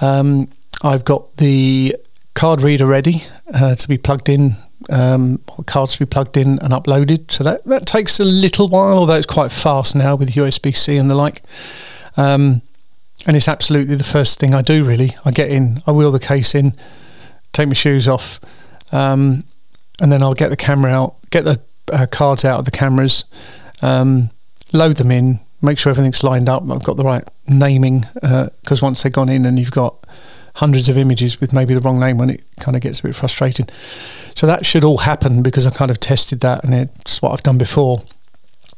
Um, 0.01 0.49
I've 0.81 1.05
got 1.05 1.37
the 1.37 1.95
card 2.33 2.61
reader 2.61 2.87
ready 2.87 3.23
uh, 3.53 3.75
to 3.75 3.87
be 3.87 3.97
plugged 3.99 4.27
in 4.27 4.55
um, 4.89 5.39
cards 5.65 5.93
to 5.93 5.99
be 5.99 6.05
plugged 6.05 6.35
in 6.37 6.59
and 6.59 6.73
uploaded. 6.73 7.31
So 7.31 7.43
that, 7.43 7.63
that 7.65 7.85
takes 7.85 8.19
a 8.19 8.25
little 8.25 8.67
while, 8.67 8.97
although 8.97 9.15
it's 9.15 9.25
quite 9.25 9.51
fast 9.51 9.95
now 9.95 10.15
with 10.15 10.31
USB 10.31 10.75
C 10.75 10.97
and 10.97 11.09
the 11.09 11.15
like. 11.15 11.41
Um, 12.17 12.61
and 13.25 13.35
it's 13.35 13.47
absolutely 13.47 13.95
the 13.95 14.03
first 14.03 14.39
thing 14.39 14.53
I 14.53 14.61
do, 14.61 14.83
really. 14.83 15.11
I 15.25 15.31
get 15.31 15.49
in, 15.49 15.81
I 15.87 15.91
wheel 15.91 16.11
the 16.11 16.19
case 16.19 16.55
in, 16.55 16.75
take 17.53 17.67
my 17.67 17.73
shoes 17.73 18.07
off, 18.07 18.39
um, 18.91 19.43
and 20.01 20.11
then 20.11 20.21
I'll 20.21 20.33
get 20.33 20.49
the 20.49 20.57
camera 20.57 20.91
out, 20.91 21.15
get 21.29 21.45
the 21.45 21.61
uh, 21.91 22.05
cards 22.09 22.43
out 22.43 22.59
of 22.59 22.65
the 22.65 22.71
cameras, 22.71 23.23
um, 23.81 24.29
load 24.73 24.97
them 24.97 25.11
in, 25.11 25.39
make 25.61 25.79
sure 25.79 25.89
everything's 25.89 26.23
lined 26.23 26.49
up. 26.49 26.63
I've 26.69 26.83
got 26.83 26.97
the 26.97 27.03
right 27.03 27.23
naming 27.47 28.05
because 28.13 28.83
uh, 28.83 28.85
once 28.85 29.03
they've 29.03 29.13
gone 29.13 29.29
in 29.29 29.45
and 29.45 29.57
you've 29.57 29.71
got 29.71 29.95
hundreds 30.55 30.89
of 30.89 30.97
images 30.97 31.41
with 31.41 31.51
maybe 31.51 31.73
the 31.73 31.79
wrong 31.79 31.99
name 31.99 32.21
on 32.21 32.29
it 32.29 32.43
kind 32.59 32.75
of 32.75 32.83
gets 32.83 32.99
a 32.99 33.03
bit 33.03 33.15
frustrating. 33.15 33.67
So 34.35 34.45
that 34.45 34.65
should 34.65 34.83
all 34.83 34.99
happen 34.99 35.41
because 35.41 35.65
I 35.65 35.71
kind 35.71 35.89
of 35.89 35.99
tested 35.99 36.41
that 36.41 36.63
and 36.63 36.73
it's 36.73 37.21
what 37.21 37.31
I've 37.31 37.43
done 37.43 37.57
before. 37.57 38.03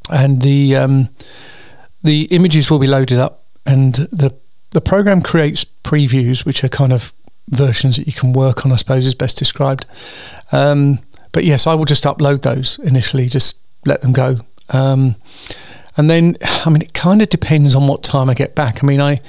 And 0.09 0.41
the 0.41 0.75
um, 0.75 1.09
the 2.05 2.24
images 2.25 2.70
will 2.70 2.79
be 2.79 2.87
loaded 2.87 3.20
up, 3.20 3.44
and 3.65 3.96
the 3.96 4.33
the 4.72 4.81
program 4.81 5.22
creates 5.22 5.65
previews, 5.83 6.46
which 6.46 6.63
are 6.63 6.70
kind 6.70 6.94
of 6.94 7.11
versions 7.50 7.98
that 7.98 8.07
you 8.07 8.13
can 8.13 8.33
work 8.33 8.65
on. 8.65 8.72
I 8.72 8.75
suppose 8.75 9.05
is 9.05 9.15
best 9.15 9.37
described. 9.37 9.85
Um, 10.51 11.00
but 11.31 11.44
yes, 11.44 11.68
I 11.68 11.74
will 11.74 11.85
just 11.85 12.03
upload 12.05 12.44
those 12.44 12.79
initially, 12.79 13.27
just 13.27 13.57
let 13.85 14.01
them 14.01 14.13
go. 14.13 14.37
Um, 14.70 15.15
and 15.98 16.09
then, 16.09 16.37
I 16.65 16.70
mean, 16.70 16.81
it 16.81 16.94
kind 16.94 17.22
of 17.22 17.29
depends 17.29 17.75
on 17.75 17.87
what 17.87 18.03
time 18.03 18.29
I 18.29 18.33
get 18.33 18.55
back. 18.55 18.83
I 18.83 18.87
mean, 18.87 19.01
I 19.01 19.20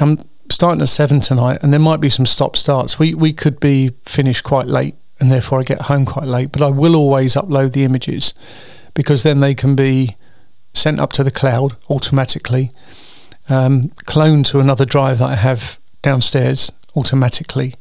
I'm 0.00 0.18
starting 0.50 0.82
at 0.82 0.88
seven 0.88 1.20
tonight, 1.20 1.58
and 1.62 1.72
there 1.72 1.80
might 1.80 2.00
be 2.00 2.08
some 2.08 2.26
stop 2.26 2.56
starts. 2.56 2.98
We 2.98 3.14
we 3.14 3.32
could 3.32 3.60
be 3.60 3.90
finished 4.04 4.44
quite 4.44 4.66
late, 4.66 4.94
and 5.18 5.30
therefore 5.30 5.60
I 5.60 5.64
get 5.64 5.82
home 5.82 6.06
quite 6.06 6.26
late. 6.26 6.52
But 6.52 6.62
I 6.62 6.70
will 6.70 6.94
always 6.94 7.34
upload 7.34 7.72
the 7.72 7.84
images 7.84 8.34
because 8.94 9.22
then 9.22 9.40
they 9.40 9.54
can 9.54 9.74
be 9.74 10.16
sent 10.72 11.00
up 11.00 11.12
to 11.14 11.24
the 11.24 11.30
cloud 11.30 11.76
automatically, 11.88 12.70
um, 13.48 13.88
cloned 14.06 14.46
to 14.46 14.60
another 14.60 14.84
drive 14.84 15.18
that 15.18 15.28
I 15.28 15.36
have 15.36 15.78
downstairs 16.02 16.72
automatically. 16.96 17.74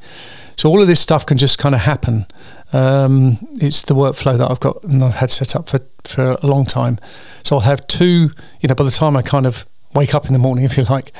So 0.57 0.69
all 0.69 0.81
of 0.81 0.87
this 0.87 0.99
stuff 0.99 1.25
can 1.25 1.37
just 1.37 1.57
kind 1.57 1.73
of 1.73 1.81
happen. 1.81 2.25
Um, 2.73 3.37
it's 3.61 3.81
the 3.83 3.95
workflow 3.95 4.37
that 4.37 4.51
I've 4.51 4.59
got 4.59 4.83
and 4.83 5.03
I've 5.03 5.15
had 5.15 5.31
set 5.31 5.55
up 5.55 5.69
for, 5.69 5.79
for 6.03 6.37
a 6.41 6.47
long 6.47 6.65
time. 6.65 6.99
So 7.43 7.55
I'll 7.55 7.61
have 7.61 7.87
two, 7.87 8.31
you 8.59 8.67
know, 8.67 8.75
by 8.75 8.83
the 8.83 8.91
time 8.91 9.15
I 9.15 9.21
kind 9.21 9.45
of 9.45 9.65
wake 9.95 10.13
up 10.13 10.25
in 10.25 10.33
the 10.33 10.39
morning, 10.39 10.65
if 10.65 10.77
you 10.77 10.83
like, 10.83 11.13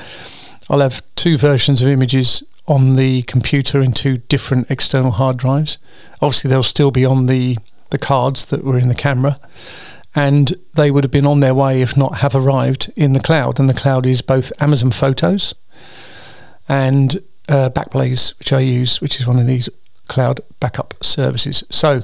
I'll 0.68 0.80
have 0.80 1.02
two 1.16 1.36
versions 1.38 1.80
of 1.80 1.88
images 1.88 2.42
on 2.68 2.96
the 2.96 3.22
computer 3.22 3.80
in 3.80 3.92
two 3.92 4.18
different 4.18 4.70
external 4.70 5.12
hard 5.12 5.36
drives. 5.36 5.78
Obviously, 6.20 6.48
they'll 6.50 6.62
still 6.62 6.90
be 6.90 7.04
on 7.04 7.26
the, 7.26 7.56
the 7.90 7.98
cards 7.98 8.46
that 8.46 8.62
were 8.62 8.78
in 8.78 8.88
the 8.88 8.94
camera 8.94 9.40
and 10.14 10.54
they 10.74 10.90
would 10.90 11.04
have 11.04 11.10
been 11.10 11.26
on 11.26 11.40
their 11.40 11.54
way, 11.54 11.82
if 11.82 11.96
not 11.96 12.18
have 12.18 12.34
arrived, 12.34 12.92
in 12.96 13.12
the 13.12 13.20
cloud. 13.20 13.60
And 13.60 13.68
the 13.68 13.74
cloud 13.74 14.06
is 14.06 14.22
both 14.22 14.52
Amazon 14.60 14.90
Photos 14.90 15.54
and 16.68 17.18
uh, 17.48 17.70
Backblaze, 17.70 18.38
which 18.38 18.52
I 18.52 18.60
use, 18.60 19.00
which 19.00 19.20
is 19.20 19.26
one 19.26 19.38
of 19.38 19.46
these 19.46 19.68
cloud 20.08 20.40
backup 20.58 20.94
services. 21.02 21.62
So 21.70 22.02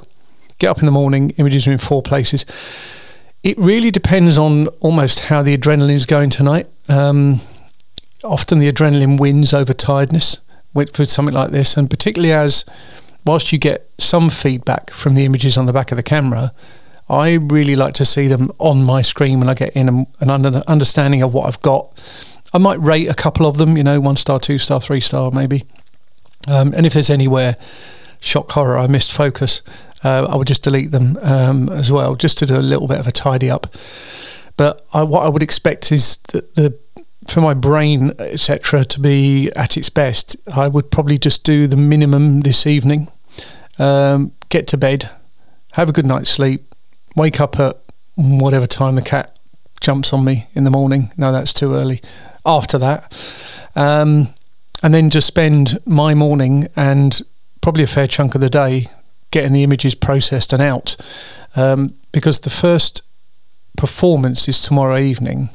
get 0.58 0.68
up 0.68 0.78
in 0.78 0.86
the 0.86 0.92
morning, 0.92 1.30
images 1.38 1.66
are 1.66 1.72
in 1.72 1.78
four 1.78 2.02
places. 2.02 2.46
It 3.42 3.58
really 3.58 3.90
depends 3.90 4.38
on 4.38 4.68
almost 4.80 5.20
how 5.20 5.42
the 5.42 5.56
adrenaline 5.56 5.92
is 5.92 6.06
going 6.06 6.30
tonight. 6.30 6.66
Um, 6.88 7.40
often 8.24 8.58
the 8.58 8.70
adrenaline 8.70 9.18
wins 9.20 9.52
over 9.52 9.74
tiredness 9.74 10.38
with 10.74 10.94
something 11.08 11.34
like 11.34 11.50
this, 11.50 11.76
and 11.76 11.88
particularly 11.88 12.32
as 12.32 12.64
whilst 13.24 13.52
you 13.52 13.58
get 13.58 13.88
some 13.98 14.30
feedback 14.30 14.90
from 14.90 15.14
the 15.14 15.24
images 15.24 15.56
on 15.56 15.66
the 15.66 15.72
back 15.72 15.90
of 15.90 15.96
the 15.96 16.02
camera, 16.02 16.52
I 17.08 17.34
really 17.34 17.76
like 17.76 17.94
to 17.94 18.04
see 18.04 18.26
them 18.26 18.50
on 18.58 18.82
my 18.82 19.02
screen 19.02 19.38
when 19.38 19.48
I 19.48 19.54
get 19.54 19.76
in 19.76 19.88
and 19.88 20.06
an 20.20 20.62
understanding 20.66 21.22
of 21.22 21.32
what 21.32 21.46
I've 21.46 21.60
got. 21.60 21.88
I 22.52 22.58
might 22.58 22.80
rate 22.80 23.08
a 23.08 23.14
couple 23.14 23.46
of 23.46 23.58
them, 23.58 23.76
you 23.76 23.84
know, 23.84 24.00
one 24.00 24.16
star, 24.16 24.40
two 24.40 24.58
star, 24.58 24.80
three 24.80 25.00
star, 25.00 25.30
maybe. 25.30 25.64
Um, 26.48 26.72
and 26.74 26.86
if 26.86 26.94
there's 26.94 27.10
anywhere 27.10 27.56
shock 28.20 28.50
horror, 28.52 28.78
I 28.78 28.86
missed 28.86 29.12
focus, 29.12 29.62
uh, 30.04 30.26
I 30.28 30.36
would 30.36 30.48
just 30.48 30.64
delete 30.64 30.90
them 30.90 31.18
um, 31.22 31.68
as 31.68 31.92
well, 31.92 32.16
just 32.16 32.38
to 32.38 32.46
do 32.46 32.56
a 32.56 32.62
little 32.62 32.88
bit 32.88 32.98
of 32.98 33.06
a 33.06 33.12
tidy 33.12 33.50
up. 33.50 33.66
But 34.56 34.84
I, 34.92 35.02
what 35.02 35.24
I 35.24 35.28
would 35.28 35.42
expect 35.42 35.92
is 35.92 36.18
that 36.28 36.54
the 36.54 36.78
for 37.28 37.40
my 37.40 37.54
brain, 37.54 38.12
etc., 38.18 38.84
to 38.84 39.00
be 39.00 39.50
at 39.56 39.76
its 39.76 39.90
best, 39.90 40.36
I 40.54 40.68
would 40.68 40.90
probably 40.90 41.18
just 41.18 41.44
do 41.44 41.66
the 41.66 41.76
minimum 41.76 42.42
this 42.42 42.66
evening. 42.66 43.08
Um, 43.78 44.32
get 44.48 44.68
to 44.68 44.76
bed, 44.76 45.10
have 45.72 45.88
a 45.88 45.92
good 45.92 46.06
night's 46.06 46.30
sleep, 46.30 46.74
wake 47.16 47.40
up 47.40 47.58
at 47.58 47.76
whatever 48.14 48.66
time 48.66 48.94
the 48.94 49.02
cat 49.02 49.38
jumps 49.80 50.12
on 50.12 50.24
me 50.24 50.46
in 50.54 50.64
the 50.64 50.70
morning. 50.70 51.12
No, 51.16 51.32
that's 51.32 51.52
too 51.52 51.74
early. 51.74 52.00
After 52.44 52.78
that, 52.78 53.12
um, 53.74 54.28
and 54.82 54.94
then 54.94 55.10
just 55.10 55.26
spend 55.26 55.78
my 55.84 56.14
morning 56.14 56.68
and 56.76 57.20
probably 57.60 57.82
a 57.82 57.88
fair 57.88 58.06
chunk 58.06 58.36
of 58.36 58.40
the 58.40 58.50
day 58.50 58.86
getting 59.32 59.52
the 59.52 59.64
images 59.64 59.94
processed 59.96 60.52
and 60.52 60.62
out, 60.62 60.96
um, 61.56 61.94
because 62.12 62.40
the 62.40 62.50
first 62.50 63.02
performance 63.76 64.48
is 64.48 64.62
tomorrow 64.62 64.98
evening. 64.98 65.48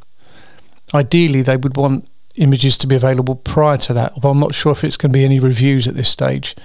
Ideally, 0.94 1.42
they 1.42 1.56
would 1.56 1.78
want 1.78 2.08
images 2.36 2.78
to 2.80 2.88
be 2.88 2.96
available 2.96 3.36
prior 3.36 3.78
to 3.78 3.94
that, 3.94 4.14
although 4.14 4.32
I'm 4.32 4.40
not 4.40 4.54
sure 4.54 4.72
if 4.72 4.84
it's 4.84 4.98
going 4.98 5.12
to 5.12 5.18
be 5.18 5.26
any 5.26 5.40
reviews 5.40 5.88
at 5.88 5.96
this 5.96 6.10
stage. 6.10 6.56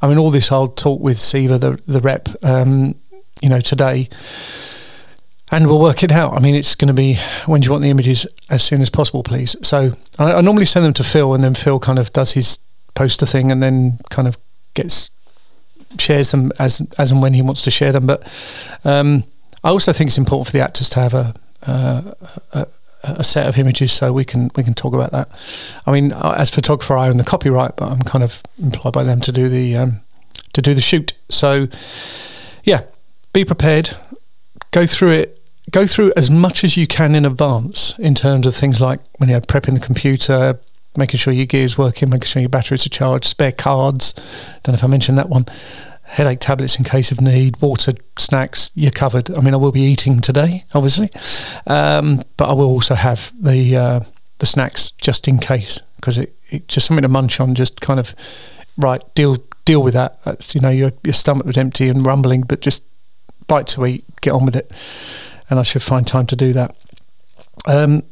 I 0.00 0.08
mean, 0.08 0.18
all 0.18 0.30
this 0.30 0.50
I'll 0.50 0.68
talk 0.68 1.00
with 1.00 1.18
Siva, 1.18 1.58
the, 1.58 1.80
the 1.86 2.00
rep, 2.00 2.28
um, 2.42 2.94
you 3.44 3.50
know, 3.50 3.60
today. 3.60 4.08
And 5.52 5.66
we'll 5.66 5.78
work 5.78 6.02
it 6.02 6.10
out. 6.10 6.32
I 6.32 6.40
mean, 6.40 6.54
it's 6.54 6.74
going 6.74 6.88
to 6.88 6.94
be 6.94 7.18
when 7.46 7.60
do 7.60 7.66
you 7.66 7.72
want 7.72 7.82
the 7.82 7.90
images 7.90 8.26
as 8.48 8.62
soon 8.62 8.80
as 8.80 8.90
possible, 8.90 9.22
please. 9.22 9.54
So 9.62 9.92
I, 10.18 10.32
I 10.32 10.40
normally 10.40 10.64
send 10.64 10.84
them 10.86 10.94
to 10.94 11.04
Phil, 11.04 11.34
and 11.34 11.44
then 11.44 11.54
Phil 11.54 11.78
kind 11.78 11.98
of 11.98 12.12
does 12.12 12.32
his 12.32 12.58
poster 12.94 13.26
thing, 13.26 13.52
and 13.52 13.62
then 13.62 13.98
kind 14.10 14.26
of 14.26 14.36
gets 14.72 15.10
shares 15.98 16.32
them 16.32 16.50
as 16.58 16.82
as 16.98 17.12
and 17.12 17.22
when 17.22 17.34
he 17.34 17.42
wants 17.42 17.62
to 17.64 17.70
share 17.70 17.92
them. 17.92 18.06
But 18.06 18.22
um, 18.84 19.24
I 19.62 19.68
also 19.68 19.92
think 19.92 20.08
it's 20.08 20.18
important 20.18 20.46
for 20.46 20.52
the 20.52 20.64
actors 20.64 20.88
to 20.90 21.00
have 21.00 21.14
a, 21.14 21.34
uh, 21.66 22.02
a, 22.52 22.66
a 23.02 23.24
set 23.24 23.46
of 23.46 23.58
images 23.58 23.92
so 23.92 24.12
we 24.12 24.24
can 24.24 24.50
we 24.56 24.64
can 24.64 24.74
talk 24.74 24.94
about 24.94 25.12
that. 25.12 25.28
I 25.86 25.92
mean, 25.92 26.12
as 26.12 26.50
photographer, 26.50 26.96
I 26.96 27.08
own 27.08 27.18
the 27.18 27.24
copyright, 27.24 27.76
but 27.76 27.92
I'm 27.92 28.02
kind 28.02 28.24
of 28.24 28.42
employed 28.60 28.94
by 28.94 29.04
them 29.04 29.20
to 29.20 29.30
do 29.30 29.48
the 29.48 29.76
um, 29.76 30.00
to 30.54 30.62
do 30.62 30.74
the 30.74 30.80
shoot. 30.80 31.12
So, 31.28 31.68
yeah, 32.64 32.80
be 33.34 33.44
prepared, 33.44 33.90
go 34.70 34.86
through 34.86 35.10
it 35.10 35.44
go 35.70 35.86
through 35.86 36.12
as 36.16 36.30
much 36.30 36.62
as 36.62 36.76
you 36.76 36.86
can 36.86 37.14
in 37.14 37.24
advance 37.24 37.98
in 37.98 38.14
terms 38.14 38.46
of 38.46 38.54
things 38.54 38.80
like 38.80 39.00
when 39.18 39.28
you're 39.28 39.40
prepping 39.40 39.74
the 39.74 39.80
computer, 39.80 40.58
making 40.96 41.18
sure 41.18 41.32
your 41.32 41.46
gear 41.46 41.64
is 41.64 41.78
working, 41.78 42.10
making 42.10 42.26
sure 42.26 42.40
your 42.40 42.48
batteries 42.48 42.86
are 42.86 42.90
charged, 42.90 43.24
spare 43.24 43.52
cards. 43.52 44.12
Don't 44.62 44.72
know 44.72 44.74
if 44.74 44.84
I 44.84 44.86
mentioned 44.86 45.18
that 45.18 45.28
one. 45.28 45.46
Headache 46.04 46.40
tablets 46.40 46.76
in 46.76 46.84
case 46.84 47.10
of 47.10 47.20
need, 47.20 47.60
water, 47.60 47.94
snacks, 48.18 48.70
you're 48.74 48.90
covered. 48.90 49.36
I 49.36 49.40
mean, 49.40 49.54
I 49.54 49.56
will 49.56 49.72
be 49.72 49.80
eating 49.80 50.20
today, 50.20 50.64
obviously, 50.74 51.10
um, 51.66 52.22
but 52.36 52.50
I 52.50 52.52
will 52.52 52.68
also 52.68 52.94
have 52.94 53.32
the 53.40 53.76
uh, 53.76 54.00
the 54.38 54.46
snacks 54.46 54.90
just 54.90 55.26
in 55.26 55.38
case 55.38 55.80
because 55.96 56.18
it, 56.18 56.34
it 56.50 56.68
just 56.68 56.86
something 56.86 57.02
to 57.02 57.08
munch 57.08 57.40
on. 57.40 57.54
Just 57.54 57.80
kind 57.80 57.98
of 57.98 58.14
right 58.76 59.02
deal 59.14 59.38
deal 59.64 59.82
with 59.82 59.94
that. 59.94 60.22
That's 60.24 60.54
you 60.54 60.60
know 60.60 60.68
your 60.68 60.92
your 61.02 61.14
stomach 61.14 61.46
was 61.46 61.56
empty 61.56 61.88
and 61.88 62.04
rumbling, 62.04 62.42
but 62.42 62.60
just 62.60 62.84
bite 63.46 63.66
to 63.68 63.86
eat, 63.86 64.04
get 64.20 64.32
on 64.32 64.44
with 64.44 64.56
it, 64.56 64.70
and 65.50 65.58
I 65.58 65.62
should 65.62 65.82
find 65.82 66.06
time 66.06 66.26
to 66.26 66.36
do 66.36 66.52
that. 66.52 66.74
Um, 67.66 68.02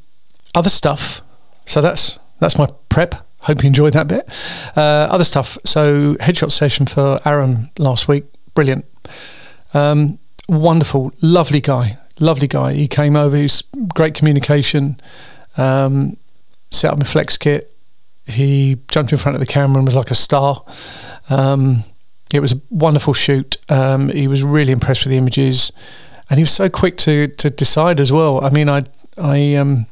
other 0.55 0.71
stuff. 0.71 1.21
So 1.66 1.81
that's 1.81 2.18
that's 2.40 2.59
my 2.59 2.68
prep. 2.88 3.14
Hope 3.40 3.62
you 3.62 3.66
enjoyed 3.66 3.92
that 3.95 4.09
bit. 4.09 4.25
Uh, 4.77 5.09
other 5.11 5.25
stuff. 5.25 5.59
So 5.64 6.14
headshot 6.14 6.53
session 6.53 6.87
for 6.87 7.21
Aaron 7.25 7.71
last 7.79 8.07
week. 8.07 8.25
Brilliant. 8.55 8.85
Um, 9.75 10.18
wonderful, 10.49 11.12
lovely 11.23 11.61
guy. 11.61 11.99
Lovely 12.21 12.47
guy. 12.47 12.75
He 12.75 12.87
came 12.87 13.16
over. 13.16 13.37
He's 13.37 13.62
great 13.95 14.14
communication. 14.14 15.01
Um, 15.57 16.16
set 16.71 16.92
up 16.92 16.99
my 16.99 17.05
flex 17.05 17.37
kit. 17.37 17.73
He 18.27 18.77
jumped 18.88 19.12
in 19.12 19.18
front 19.18 19.35
of 19.35 19.40
the 19.40 19.47
camera 19.47 19.79
and 19.79 19.87
was 19.87 19.97
like 19.97 20.11
a 20.11 20.14
star. 20.14 20.62
Um, 21.29 21.83
it 22.38 22.40
was 22.40 22.53
a 22.53 22.61
wonderful 22.71 23.14
shoot. 23.14 23.57
Um, 23.68 24.09
he 24.09 24.29
was 24.29 24.42
really 24.42 24.73
impressed 24.73 25.05
with 25.05 25.11
the 25.11 25.18
images, 25.18 25.73
and 26.31 26.38
he 26.38 26.42
was 26.42 26.53
so 26.53 26.68
quick 26.68 26.97
to 26.99 27.29
to 27.29 27.51
decide 27.51 28.01
as 28.01 28.12
well. 28.12 28.45
I 28.45 28.51
mean, 28.51 28.68
I 28.68 28.83
I 29.18 29.55
um 29.55 29.87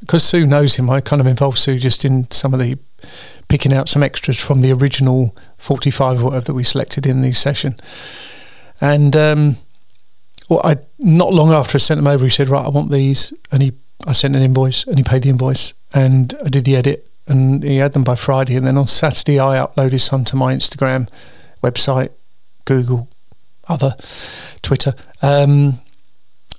because 0.00 0.22
Sue 0.22 0.46
knows 0.46 0.76
him, 0.76 0.90
I 0.90 1.00
kind 1.00 1.20
of 1.20 1.26
involved 1.26 1.58
Sue 1.58 1.78
just 1.78 2.04
in 2.04 2.30
some 2.30 2.52
of 2.52 2.60
the 2.60 2.78
picking 3.48 3.72
out 3.72 3.88
some 3.88 4.02
extras 4.02 4.38
from 4.38 4.60
the 4.60 4.72
original 4.72 5.34
45 5.58 6.20
or 6.20 6.24
whatever 6.24 6.44
that 6.46 6.54
we 6.54 6.64
selected 6.64 7.06
in 7.06 7.22
the 7.22 7.32
session. 7.32 7.76
And 8.80 9.16
um, 9.16 9.56
well, 10.48 10.60
I 10.64 10.76
not 10.98 11.32
long 11.32 11.50
after 11.50 11.76
I 11.76 11.78
sent 11.78 11.98
them 11.98 12.06
over, 12.06 12.24
he 12.24 12.30
said, 12.30 12.48
"Right, 12.48 12.64
I 12.64 12.68
want 12.68 12.90
these," 12.90 13.32
and 13.50 13.62
he 13.62 13.72
I 14.06 14.12
sent 14.12 14.36
an 14.36 14.42
invoice, 14.42 14.86
and 14.86 14.98
he 14.98 15.02
paid 15.02 15.22
the 15.22 15.30
invoice, 15.30 15.72
and 15.94 16.34
I 16.44 16.48
did 16.48 16.64
the 16.64 16.76
edit, 16.76 17.08
and 17.26 17.62
he 17.62 17.78
had 17.78 17.94
them 17.94 18.04
by 18.04 18.14
Friday, 18.14 18.56
and 18.56 18.66
then 18.66 18.76
on 18.76 18.86
Saturday 18.86 19.40
I 19.40 19.56
uploaded 19.56 20.00
some 20.00 20.24
to 20.26 20.36
my 20.36 20.54
Instagram 20.54 21.08
website, 21.62 22.10
Google, 22.64 23.08
other, 23.68 23.94
Twitter. 24.62 24.94
Um, 25.22 25.80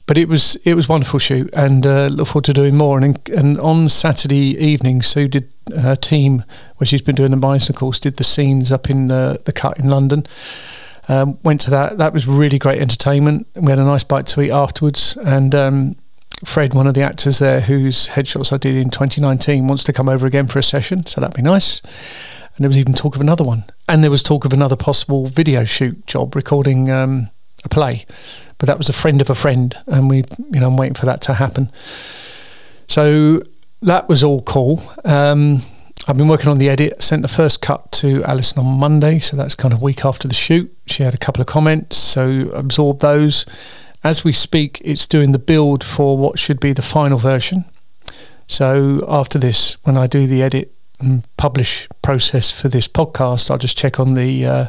but 0.08 0.18
it 0.18 0.30
was 0.30 0.56
it 0.64 0.74
was 0.74 0.88
wonderful 0.88 1.20
shoot, 1.20 1.50
and 1.54 1.86
uh, 1.86 2.08
look 2.08 2.28
forward 2.28 2.46
to 2.46 2.54
doing 2.54 2.76
more. 2.76 2.98
And 2.98 3.30
and 3.30 3.60
on 3.60 3.90
Saturday 3.90 4.58
evening, 4.58 5.02
Sue 5.02 5.28
did 5.28 5.50
her 5.76 5.98
team 5.98 6.46
where 6.78 6.86
she's 6.86 7.02
been 7.02 7.16
doing 7.16 7.32
the 7.32 7.38
bicycles, 7.38 8.00
did 8.00 8.16
the 8.16 8.24
scenes 8.24 8.72
up 8.72 8.90
in 8.90 9.10
the 9.10 9.42
the 9.46 9.52
cut 9.52 9.78
in 9.78 9.90
London. 9.90 10.24
Um, 11.10 11.38
went 11.44 11.62
to 11.62 11.70
that. 11.72 11.98
That 11.98 12.14
was 12.14 12.26
really 12.26 12.58
great 12.58 12.80
entertainment. 12.80 13.48
We 13.56 13.70
had 13.70 13.80
a 13.80 13.86
nice 13.86 14.04
bite 14.04 14.28
to 14.28 14.42
eat 14.42 14.52
afterwards, 14.52 15.18
and 15.18 15.54
um, 15.54 15.96
Fred, 16.46 16.74
one 16.74 16.88
of 16.88 16.94
the 16.94 17.02
actors 17.02 17.40
there, 17.40 17.62
whose 17.62 18.10
headshots 18.10 18.54
I 18.54 18.58
did 18.58 18.76
in 18.76 18.90
2019, 18.90 19.68
wants 19.68 19.84
to 19.86 19.94
come 19.94 20.08
over 20.08 20.26
again 20.26 20.48
for 20.48 20.60
a 20.60 20.64
session, 20.64 21.06
so 21.06 21.20
that'd 21.20 21.36
be 21.36 21.42
nice. 21.42 21.82
And 22.58 22.64
there 22.64 22.70
was 22.70 22.78
even 22.78 22.94
talk 22.94 23.16
of 23.16 23.22
another 23.22 23.44
one, 23.44 23.66
and 23.88 24.04
there 24.04 24.12
was 24.12 24.24
talk 24.24 24.44
of 24.44 24.52
another 24.52 24.76
possible 24.76 25.28
video 25.28 25.64
shoot 25.64 26.06
job, 26.08 26.36
recording 26.36 26.90
um, 26.90 27.30
a 27.64 27.70
play 27.70 28.06
but 28.58 28.68
that 28.68 28.78
was 28.78 28.90
a 28.90 28.94
friend 28.94 29.22
of 29.22 29.30
a 29.30 29.36
friend, 29.36 29.76
and 29.86 30.10
we, 30.10 30.18
you 30.52 30.60
know, 30.60 30.68
I'm 30.68 30.78
waiting 30.78 30.96
for 30.96 31.06
that 31.06 31.22
to 31.22 31.36
happen. 31.36 31.70
So 32.88 33.44
that 33.82 34.10
was 34.10 34.24
all 34.24 34.42
cool. 34.42 34.82
Um, 35.06 35.62
I've 36.08 36.18
been 36.18 36.28
working 36.28 36.50
on 36.50 36.58
the 36.58 36.70
edit. 36.70 37.04
Sent 37.04 37.22
the 37.22 37.28
first 37.28 37.62
cut 37.62 37.92
to 37.94 38.24
Alison 38.24 38.66
on 38.66 38.80
Monday, 38.80 39.20
so 39.20 39.38
that's 39.38 39.56
kind 39.56 39.74
of 39.74 39.82
week 39.82 40.06
after 40.06 40.28
the 40.28 40.34
shoot. 40.34 40.74
She 40.88 41.04
had 41.04 41.14
a 41.14 41.18
couple 41.18 41.42
of 41.42 41.48
comments, 41.48 41.98
so 41.98 42.50
absorbed 42.54 43.02
those. 43.02 43.46
As 44.04 44.24
we 44.24 44.32
speak, 44.32 44.82
it's 44.84 45.06
doing 45.06 45.34
the 45.34 45.40
build 45.40 45.84
for 45.84 46.18
what 46.18 46.40
should 46.40 46.60
be 46.60 46.74
the 46.74 46.82
final 46.82 47.18
version. 47.18 47.66
So 48.48 49.06
after 49.08 49.38
this, 49.38 49.76
when 49.84 49.98
I 49.98 50.08
do 50.08 50.26
the 50.26 50.42
edit 50.42 50.72
publish 51.38 51.88
process 52.02 52.52
for 52.52 52.70
this 52.70 52.88
podcast, 52.88 53.52
I'll 53.52 53.58
just 53.58 53.78
check 53.78 54.00
on 54.00 54.14
the 54.14 54.46
uh, 54.46 54.66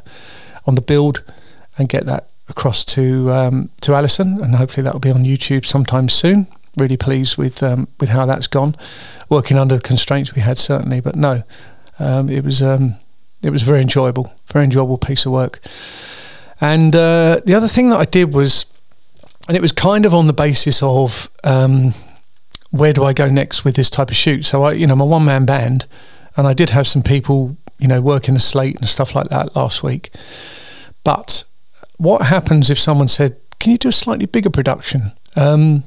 on 0.66 0.74
the 0.74 0.82
build 0.82 1.22
and 1.78 1.88
get 1.88 2.04
that 2.06 2.28
across 2.48 2.84
to 2.86 3.30
um, 3.30 3.70
to 3.80 3.94
Alison, 3.94 4.42
and 4.42 4.56
hopefully 4.56 4.82
that 4.82 4.92
will 4.92 5.00
be 5.00 5.10
on 5.10 5.24
YouTube 5.24 5.64
sometime 5.64 6.08
soon. 6.08 6.46
Really 6.76 6.96
pleased 6.96 7.38
with 7.38 7.62
um, 7.62 7.88
with 8.00 8.10
how 8.10 8.26
that's 8.26 8.46
gone. 8.46 8.76
Working 9.28 9.58
under 9.58 9.76
the 9.76 9.82
constraints 9.82 10.34
we 10.34 10.42
had 10.42 10.58
certainly, 10.58 11.00
but 11.00 11.16
no, 11.16 11.42
um, 11.98 12.28
it 12.28 12.44
was 12.44 12.62
um, 12.62 12.96
it 13.42 13.50
was 13.50 13.62
very 13.62 13.80
enjoyable, 13.80 14.32
very 14.46 14.64
enjoyable 14.64 14.98
piece 14.98 15.26
of 15.26 15.32
work. 15.32 15.60
And 16.60 16.94
uh, 16.94 17.40
the 17.44 17.54
other 17.54 17.68
thing 17.68 17.90
that 17.90 17.98
I 17.98 18.04
did 18.04 18.34
was, 18.34 18.66
and 19.46 19.56
it 19.56 19.62
was 19.62 19.72
kind 19.72 20.04
of 20.04 20.12
on 20.12 20.26
the 20.26 20.32
basis 20.32 20.82
of 20.82 21.30
um, 21.44 21.94
where 22.70 22.92
do 22.92 23.04
I 23.04 23.12
go 23.12 23.28
next 23.28 23.64
with 23.64 23.76
this 23.76 23.90
type 23.90 24.10
of 24.10 24.16
shoot. 24.16 24.44
So 24.44 24.64
I, 24.64 24.72
you 24.72 24.86
know, 24.86 24.94
I'm 24.94 25.00
one 25.00 25.24
man 25.24 25.46
band, 25.46 25.86
and 26.38 26.46
I 26.46 26.54
did 26.54 26.70
have 26.70 26.86
some 26.86 27.02
people, 27.02 27.56
you 27.78 27.88
know, 27.88 28.00
working 28.00 28.34
the 28.34 28.40
slate 28.40 28.78
and 28.78 28.88
stuff 28.88 29.14
like 29.14 29.28
that 29.28 29.54
last 29.54 29.82
week, 29.82 30.10
but 31.04 31.44
what 31.98 32.22
happens 32.22 32.70
if 32.70 32.78
someone 32.78 33.08
said, 33.08 33.36
"Can 33.58 33.72
you 33.72 33.78
do 33.78 33.88
a 33.88 33.92
slightly 33.92 34.26
bigger 34.26 34.50
production?" 34.50 35.12
Um, 35.36 35.82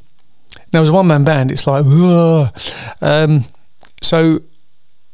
now, 0.74 0.82
as 0.82 0.90
a 0.90 0.94
one-man 0.94 1.24
band, 1.24 1.52
it's 1.52 1.66
like, 1.66 1.86
um, 3.02 3.46
so 4.02 4.40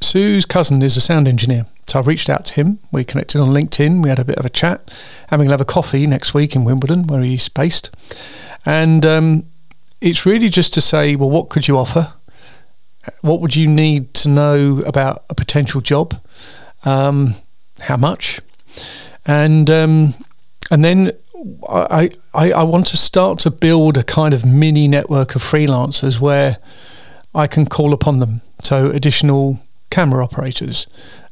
Sue's 0.02 0.46
cousin 0.46 0.82
is 0.82 0.98
a 0.98 1.02
sound 1.02 1.28
engineer. 1.28 1.66
So 1.88 2.00
I 2.00 2.02
reached 2.02 2.30
out 2.30 2.46
to 2.46 2.54
him. 2.56 2.80
We 2.92 3.04
connected 3.04 3.40
on 3.40 3.54
LinkedIn. 3.54 4.04
We 4.04 4.10
had 4.10 4.20
a 4.20 4.26
bit 4.26 4.38
of 4.38 4.46
a 4.46 4.50
chat, 4.50 5.04
and 5.32 5.42
to 5.42 5.50
have 5.50 5.62
a 5.62 5.66
coffee 5.66 6.06
next 6.06 6.34
week 6.34 6.56
in 6.56 6.66
Wimbledon, 6.66 7.08
where 7.08 7.22
he's 7.22 7.48
based. 7.48 7.90
And 8.66 9.06
um, 9.06 9.44
it's 10.02 10.26
really 10.26 10.50
just 10.50 10.74
to 10.74 10.82
say, 10.82 11.16
well, 11.16 11.30
what 11.30 11.50
could 11.50 11.68
you 11.68 11.78
offer? 11.78 12.14
What 13.22 13.42
would 13.42 13.56
you 13.56 13.68
need 13.68 14.14
to 14.16 14.30
know 14.30 14.82
about 14.86 15.24
a 15.30 15.36
potential 15.36 15.82
job? 15.82 16.16
Um, 16.86 17.36
how 17.82 17.98
much? 17.98 18.40
And 19.26 19.70
um, 19.70 20.14
and 20.72 20.84
then 20.84 21.12
I, 21.70 22.10
I, 22.34 22.52
I 22.52 22.64
want 22.64 22.88
to 22.88 22.98
start 22.98 23.40
to 23.40 23.52
build 23.52 23.98
a 23.98 24.04
kind 24.04 24.34
of 24.34 24.46
mini 24.46 24.88
network 24.88 25.36
of 25.36 25.42
freelancers 25.42 26.20
where 26.20 26.58
I 27.36 27.48
can 27.48 27.66
call 27.66 27.94
upon 27.94 28.20
them. 28.20 28.42
So 28.64 28.90
additional 28.90 29.60
camera 29.90 30.24
operators, 30.24 30.88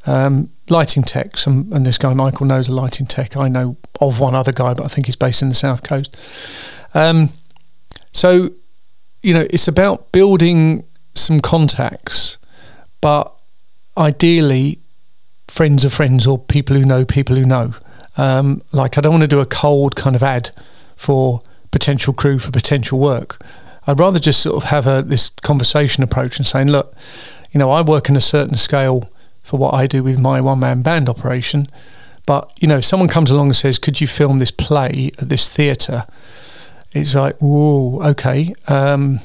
um, 0.05 0.49
lighting 0.69 1.03
techs, 1.03 1.47
and, 1.47 1.71
and, 1.73 1.85
this 1.85 1.97
guy 1.97 2.13
Michael 2.13 2.45
knows 2.45 2.69
a 2.69 2.73
lighting 2.73 3.07
tech. 3.07 3.35
I 3.35 3.47
know 3.47 3.77
of 3.99 4.19
one 4.19 4.35
other 4.35 4.51
guy, 4.51 4.73
but 4.73 4.85
I 4.85 4.87
think 4.87 5.07
he's 5.07 5.15
based 5.15 5.41
in 5.41 5.49
the 5.49 5.55
south 5.55 5.83
coast. 5.83 6.15
Um, 6.93 7.29
so, 8.13 8.49
you 9.21 9.33
know, 9.33 9.47
it's 9.49 9.67
about 9.67 10.11
building 10.11 10.83
some 11.15 11.39
contacts, 11.39 12.37
but 13.01 13.33
ideally, 13.97 14.79
friends 15.47 15.85
of 15.85 15.93
friends 15.93 16.27
or 16.27 16.37
people 16.37 16.75
who 16.75 16.83
know 16.83 17.05
people 17.05 17.35
who 17.35 17.45
know. 17.45 17.73
Um, 18.17 18.61
like 18.71 18.97
I 18.97 19.01
don't 19.01 19.13
want 19.13 19.23
to 19.23 19.27
do 19.27 19.39
a 19.39 19.45
cold 19.45 19.95
kind 19.95 20.15
of 20.15 20.23
ad 20.23 20.51
for 20.95 21.41
potential 21.71 22.13
crew 22.13 22.39
for 22.39 22.51
potential 22.51 22.99
work. 22.99 23.41
I'd 23.87 23.99
rather 23.99 24.19
just 24.19 24.41
sort 24.41 24.55
of 24.55 24.69
have 24.69 24.87
a 24.87 25.01
this 25.01 25.29
conversation 25.29 26.03
approach 26.03 26.37
and 26.37 26.47
saying, 26.47 26.69
look, 26.69 26.93
you 27.51 27.59
know, 27.59 27.69
I 27.69 27.81
work 27.81 28.09
in 28.09 28.15
a 28.15 28.21
certain 28.21 28.57
scale 28.57 29.09
for 29.43 29.57
what 29.57 29.73
I 29.73 29.85
do 29.85 30.03
with 30.03 30.19
my 30.19 30.41
one 30.41 30.59
man 30.59 30.81
band 30.81 31.07
operation. 31.07 31.65
But, 32.25 32.51
you 32.59 32.67
know, 32.67 32.77
if 32.77 32.85
someone 32.85 33.07
comes 33.07 33.29
along 33.29 33.47
and 33.47 33.55
says, 33.55 33.77
could 33.77 34.01
you 34.01 34.07
film 34.07 34.39
this 34.39 34.51
play 34.51 35.11
at 35.19 35.29
this 35.29 35.47
theatre? 35.55 36.05
It's 36.91 37.13
like, 37.13 37.35
whoa, 37.37 38.01
okay. 38.03 38.55
Um, 38.67 39.19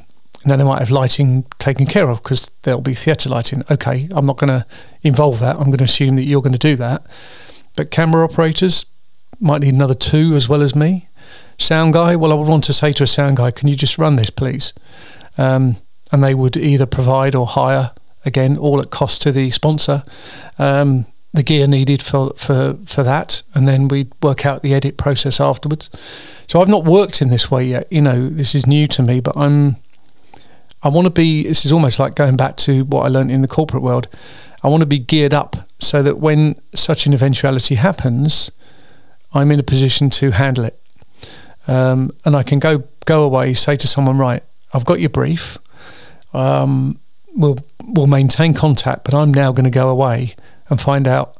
now 0.44 0.56
they 0.56 0.64
might 0.64 0.78
have 0.78 0.90
lighting 0.90 1.44
taken 1.58 1.86
care 1.86 2.08
of 2.08 2.22
because 2.22 2.50
there'll 2.62 2.80
be 2.80 2.94
theatre 2.94 3.28
lighting. 3.28 3.62
Okay, 3.70 4.08
I'm 4.12 4.26
not 4.26 4.38
going 4.38 4.48
to 4.48 4.66
involve 5.02 5.38
that. 5.40 5.56
I'm 5.56 5.66
going 5.66 5.78
to 5.78 5.84
assume 5.84 6.16
that 6.16 6.22
you're 6.22 6.42
going 6.42 6.52
to 6.52 6.58
do 6.58 6.76
that. 6.76 7.02
But 7.76 7.90
camera 7.90 8.24
operators 8.24 8.86
might 9.38 9.60
need 9.60 9.74
another 9.74 9.94
two 9.94 10.34
as 10.34 10.48
well 10.48 10.62
as 10.62 10.74
me. 10.74 11.06
Sound 11.58 11.92
guy, 11.92 12.16
well, 12.16 12.32
I 12.32 12.34
would 12.34 12.48
want 12.48 12.64
to 12.64 12.72
say 12.72 12.92
to 12.94 13.04
a 13.04 13.06
sound 13.06 13.36
guy, 13.36 13.50
can 13.50 13.68
you 13.68 13.76
just 13.76 13.98
run 13.98 14.16
this, 14.16 14.30
please? 14.30 14.72
Um, 15.36 15.76
and 16.10 16.24
they 16.24 16.34
would 16.34 16.56
either 16.56 16.86
provide 16.86 17.34
or 17.34 17.46
hire, 17.46 17.92
again, 18.24 18.56
all 18.56 18.80
at 18.80 18.90
cost 18.90 19.22
to 19.22 19.32
the 19.32 19.50
sponsor, 19.50 20.02
um, 20.58 21.06
the 21.32 21.42
gear 21.42 21.66
needed 21.66 22.02
for, 22.02 22.30
for, 22.30 22.78
for 22.86 23.02
that. 23.02 23.42
And 23.54 23.68
then 23.68 23.88
we'd 23.88 24.10
work 24.22 24.46
out 24.46 24.62
the 24.62 24.74
edit 24.74 24.96
process 24.96 25.38
afterwards. 25.38 25.90
So 26.48 26.60
I've 26.60 26.68
not 26.68 26.84
worked 26.84 27.22
in 27.22 27.28
this 27.28 27.50
way 27.50 27.64
yet. 27.64 27.86
You 27.92 28.00
know, 28.00 28.28
this 28.28 28.54
is 28.54 28.66
new 28.66 28.86
to 28.88 29.02
me, 29.02 29.20
but 29.20 29.36
I'm. 29.36 29.76
I 30.82 30.88
want 30.88 31.06
to 31.06 31.10
be. 31.10 31.44
This 31.44 31.64
is 31.64 31.72
almost 31.72 31.98
like 31.98 32.14
going 32.14 32.36
back 32.36 32.56
to 32.58 32.84
what 32.84 33.04
I 33.04 33.08
learned 33.08 33.30
in 33.30 33.42
the 33.42 33.48
corporate 33.48 33.82
world. 33.82 34.08
I 34.62 34.68
want 34.68 34.82
to 34.82 34.86
be 34.86 34.98
geared 34.98 35.34
up 35.34 35.56
so 35.78 36.02
that 36.02 36.18
when 36.18 36.60
such 36.74 37.06
an 37.06 37.12
eventuality 37.12 37.74
happens, 37.74 38.50
I'm 39.32 39.50
in 39.50 39.60
a 39.60 39.62
position 39.62 40.10
to 40.10 40.30
handle 40.32 40.64
it. 40.64 40.78
Um, 41.68 42.12
and 42.24 42.34
I 42.34 42.42
can 42.42 42.58
go 42.58 42.84
go 43.04 43.22
away, 43.22 43.54
say 43.54 43.76
to 43.76 43.86
someone, 43.86 44.18
right, 44.18 44.42
I've 44.72 44.84
got 44.84 45.00
your 45.00 45.10
brief. 45.10 45.58
Um, 46.32 46.98
we'll 47.34 47.58
we'll 47.84 48.06
maintain 48.06 48.54
contact, 48.54 49.04
but 49.04 49.14
I'm 49.14 49.32
now 49.32 49.52
going 49.52 49.64
to 49.64 49.70
go 49.70 49.88
away 49.88 50.34
and 50.68 50.80
find 50.80 51.06
out 51.06 51.36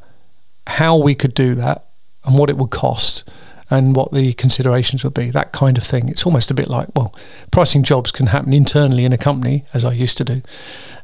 how 0.67 0.97
we 0.97 1.15
could 1.15 1.35
do 1.35 1.55
that 1.55 1.85
and 2.25 2.39
what 2.39 2.51
it 2.51 2.57
would 2.57 2.71
cost 2.71 3.29
and 3.71 3.95
what 3.95 4.11
the 4.13 4.33
considerations 4.33 5.05
would 5.05 5.15
be, 5.15 5.31
that 5.31 5.53
kind 5.53 5.79
of 5.79 5.85
thing. 5.85 6.09
It's 6.09 6.27
almost 6.27 6.51
a 6.51 6.55
bit 6.55 6.69
like, 6.69 6.89
well, 6.95 7.15
pricing 7.51 7.83
jobs 7.85 8.11
can 8.11 8.27
happen 8.27 8.53
internally 8.53 9.05
in 9.05 9.13
a 9.13 9.19
company, 9.19 9.65
as 9.73 9.85
I 9.85 9.93
used 9.93 10.19
to 10.19 10.25
do, 10.25 10.43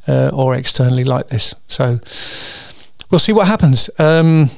uh, 0.09 0.31
or 0.33 0.55
externally 0.55 1.05
like 1.05 1.29
this. 1.29 1.55
So 1.68 2.00
we'll 3.11 3.20
see 3.20 3.33
what 3.33 3.46
happens. 3.46 3.88
Um, 3.98 4.50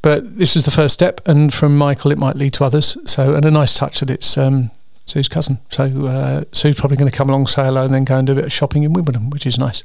but 0.00 0.38
this 0.38 0.56
is 0.56 0.64
the 0.64 0.70
first 0.70 0.94
step, 0.94 1.20
and 1.26 1.52
from 1.54 1.76
Michael, 1.78 2.10
it 2.10 2.18
might 2.18 2.36
lead 2.36 2.54
to 2.54 2.64
others. 2.64 2.96
So, 3.04 3.34
and 3.34 3.44
a 3.44 3.50
nice 3.50 3.74
touch 3.74 4.00
that 4.00 4.10
it's 4.10 4.36
um, 4.36 4.70
Sue's 5.06 5.28
cousin. 5.28 5.58
So 5.70 6.06
uh, 6.06 6.44
Sue's 6.52 6.78
probably 6.78 6.96
going 6.96 7.10
to 7.10 7.16
come 7.16 7.28
along, 7.28 7.46
say 7.46 7.64
hello, 7.64 7.84
and 7.84 7.94
then 7.94 8.04
go 8.04 8.16
and 8.16 8.26
do 8.26 8.32
a 8.32 8.36
bit 8.36 8.46
of 8.46 8.52
shopping 8.52 8.82
in 8.82 8.92
Wimbledon, 8.92 9.30
which 9.30 9.46
is 9.46 9.58
nice. 9.58 9.84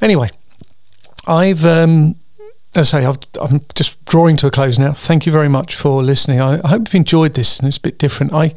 Anyway, 0.00 0.28
I've, 1.26 1.64
um, 1.64 2.16
as 2.76 2.92
I 2.92 3.00
say, 3.00 3.06
I've, 3.06 3.18
I'm 3.40 3.60
just 3.74 4.04
drawing 4.04 4.36
to 4.38 4.46
a 4.46 4.50
close 4.50 4.78
now. 4.78 4.92
Thank 4.92 5.26
you 5.26 5.32
very 5.32 5.48
much 5.48 5.74
for 5.74 6.02
listening. 6.02 6.40
I, 6.40 6.60
I 6.62 6.68
hope 6.68 6.82
you've 6.86 6.94
enjoyed 6.94 7.34
this, 7.34 7.58
and 7.58 7.66
it's 7.66 7.78
a 7.78 7.80
bit 7.80 7.98
different. 7.98 8.32
I 8.32 8.54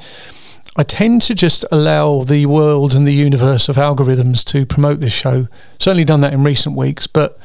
I 0.76 0.84
tend 0.84 1.22
to 1.24 1.36
just 1.36 1.66
allow 1.72 2.24
the 2.24 2.46
world 2.46 2.94
and 2.94 3.08
the 3.08 3.14
universe 3.14 3.68
of 3.70 3.76
algorithms 3.76 4.46
to 4.46 4.66
promote 4.66 5.00
this 5.00 5.14
show. 5.14 5.48
Certainly 5.80 6.06
done 6.06 6.22
that 6.22 6.34
in 6.34 6.44
recent 6.44 6.76
weeks, 6.76 7.08
but 7.08 7.38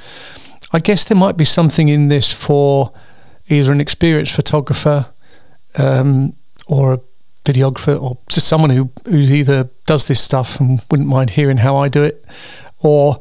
I 0.73 0.79
guess 0.79 1.05
there 1.05 1.17
might 1.17 1.37
be 1.37 1.45
something 1.45 1.89
in 1.89 2.09
this 2.09 2.33
for 2.33 2.93
either 3.49 3.73
an 3.73 3.81
experienced 3.81 4.35
photographer 4.35 5.07
um, 5.79 6.35
or 6.67 6.95
a 6.95 7.01
videographer 7.45 8.01
or 8.01 8.19
just 8.29 8.47
someone 8.47 8.71
who, 8.71 8.91
who 9.05 9.19
either 9.19 9.69
does 9.87 10.07
this 10.07 10.23
stuff 10.23 10.61
and 10.61 10.85
wouldn't 10.91 11.09
mind 11.09 11.31
hearing 11.31 11.59
how 11.59 11.77
I 11.77 11.89
do 11.89 12.03
it 12.03 12.25
or 12.81 13.21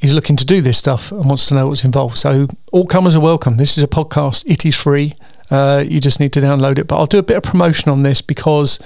is 0.00 0.12
looking 0.12 0.36
to 0.36 0.44
do 0.44 0.60
this 0.60 0.78
stuff 0.78 1.12
and 1.12 1.24
wants 1.24 1.46
to 1.46 1.54
know 1.54 1.68
what's 1.68 1.84
involved. 1.84 2.18
So 2.18 2.48
all 2.72 2.86
comers 2.86 3.16
are 3.16 3.20
welcome. 3.20 3.56
This 3.56 3.78
is 3.78 3.84
a 3.84 3.88
podcast. 3.88 4.44
It 4.46 4.66
is 4.66 4.76
free. 4.76 5.14
Uh, 5.50 5.84
you 5.86 6.00
just 6.00 6.20
need 6.20 6.32
to 6.34 6.40
download 6.40 6.78
it. 6.78 6.86
But 6.88 6.98
I'll 6.98 7.06
do 7.06 7.18
a 7.18 7.22
bit 7.22 7.36
of 7.36 7.42
promotion 7.42 7.90
on 7.90 8.02
this 8.02 8.20
because 8.22 8.78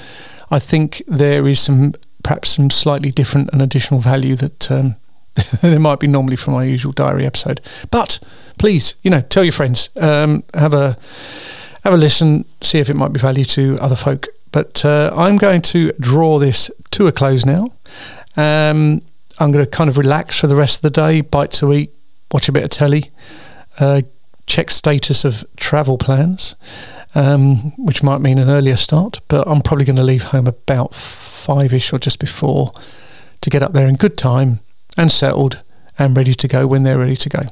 I 0.50 0.58
think 0.58 1.02
there 1.06 1.46
is 1.46 1.60
some 1.60 1.94
perhaps 2.22 2.50
some 2.50 2.70
slightly 2.70 3.10
different 3.10 3.50
and 3.52 3.62
additional 3.62 4.00
value 4.00 4.36
that 4.36 4.70
um, 4.70 4.96
there 5.62 5.80
might 5.80 6.00
be 6.00 6.06
normally 6.06 6.36
from 6.36 6.54
my 6.54 6.64
usual 6.64 6.92
diary 6.92 7.26
episode. 7.26 7.60
But 7.90 8.18
please, 8.58 8.94
you 9.02 9.10
know, 9.10 9.20
tell 9.22 9.44
your 9.44 9.52
friends. 9.52 9.88
Um, 9.96 10.44
have 10.54 10.74
a 10.74 10.96
have 11.84 11.94
a 11.94 11.96
listen. 11.96 12.44
See 12.60 12.78
if 12.78 12.90
it 12.90 12.94
might 12.94 13.12
be 13.12 13.20
value 13.20 13.44
to 13.44 13.78
other 13.80 13.96
folk. 13.96 14.26
But 14.52 14.84
uh, 14.84 15.12
I'm 15.16 15.36
going 15.36 15.62
to 15.62 15.92
draw 16.00 16.38
this 16.38 16.70
to 16.92 17.06
a 17.06 17.12
close 17.12 17.44
now. 17.44 17.72
Um, 18.36 19.02
I'm 19.38 19.52
going 19.52 19.64
to 19.64 19.70
kind 19.70 19.88
of 19.88 19.98
relax 19.98 20.38
for 20.38 20.46
the 20.46 20.56
rest 20.56 20.78
of 20.78 20.82
the 20.82 21.00
day, 21.00 21.20
bite 21.20 21.52
to 21.52 21.72
eat, 21.72 21.94
watch 22.32 22.48
a 22.48 22.52
bit 22.52 22.64
of 22.64 22.70
telly, 22.70 23.10
uh, 23.78 24.02
check 24.46 24.70
status 24.70 25.24
of 25.24 25.44
travel 25.56 25.98
plans, 25.98 26.56
um, 27.14 27.72
which 27.76 28.02
might 28.02 28.18
mean 28.20 28.38
an 28.38 28.48
earlier 28.48 28.76
start. 28.76 29.20
But 29.28 29.46
I'm 29.46 29.60
probably 29.60 29.84
going 29.84 29.96
to 29.96 30.02
leave 30.02 30.24
home 30.24 30.46
about 30.46 30.94
five 30.94 31.72
ish 31.72 31.92
or 31.92 31.98
just 31.98 32.18
before 32.18 32.72
to 33.40 33.50
get 33.50 33.62
up 33.62 33.72
there 33.72 33.86
in 33.86 33.94
good 33.94 34.18
time 34.18 34.60
and 34.96 35.10
settled 35.10 35.62
and 35.98 36.16
ready 36.16 36.34
to 36.34 36.48
go 36.48 36.66
when 36.66 36.82
they're 36.82 36.98
ready 36.98 37.16
to 37.16 37.28
go. 37.28 37.42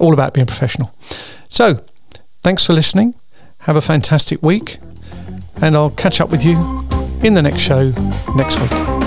All 0.00 0.12
about 0.12 0.34
being 0.34 0.46
professional. 0.46 0.94
So, 1.48 1.82
thanks 2.42 2.66
for 2.66 2.72
listening. 2.72 3.14
Have 3.60 3.76
a 3.76 3.82
fantastic 3.82 4.42
week 4.42 4.78
and 5.62 5.76
I'll 5.76 5.90
catch 5.90 6.20
up 6.20 6.30
with 6.30 6.44
you 6.44 6.56
in 7.22 7.34
the 7.34 7.42
next 7.42 7.58
show 7.58 7.92
next 8.34 8.58
week. 8.60 8.99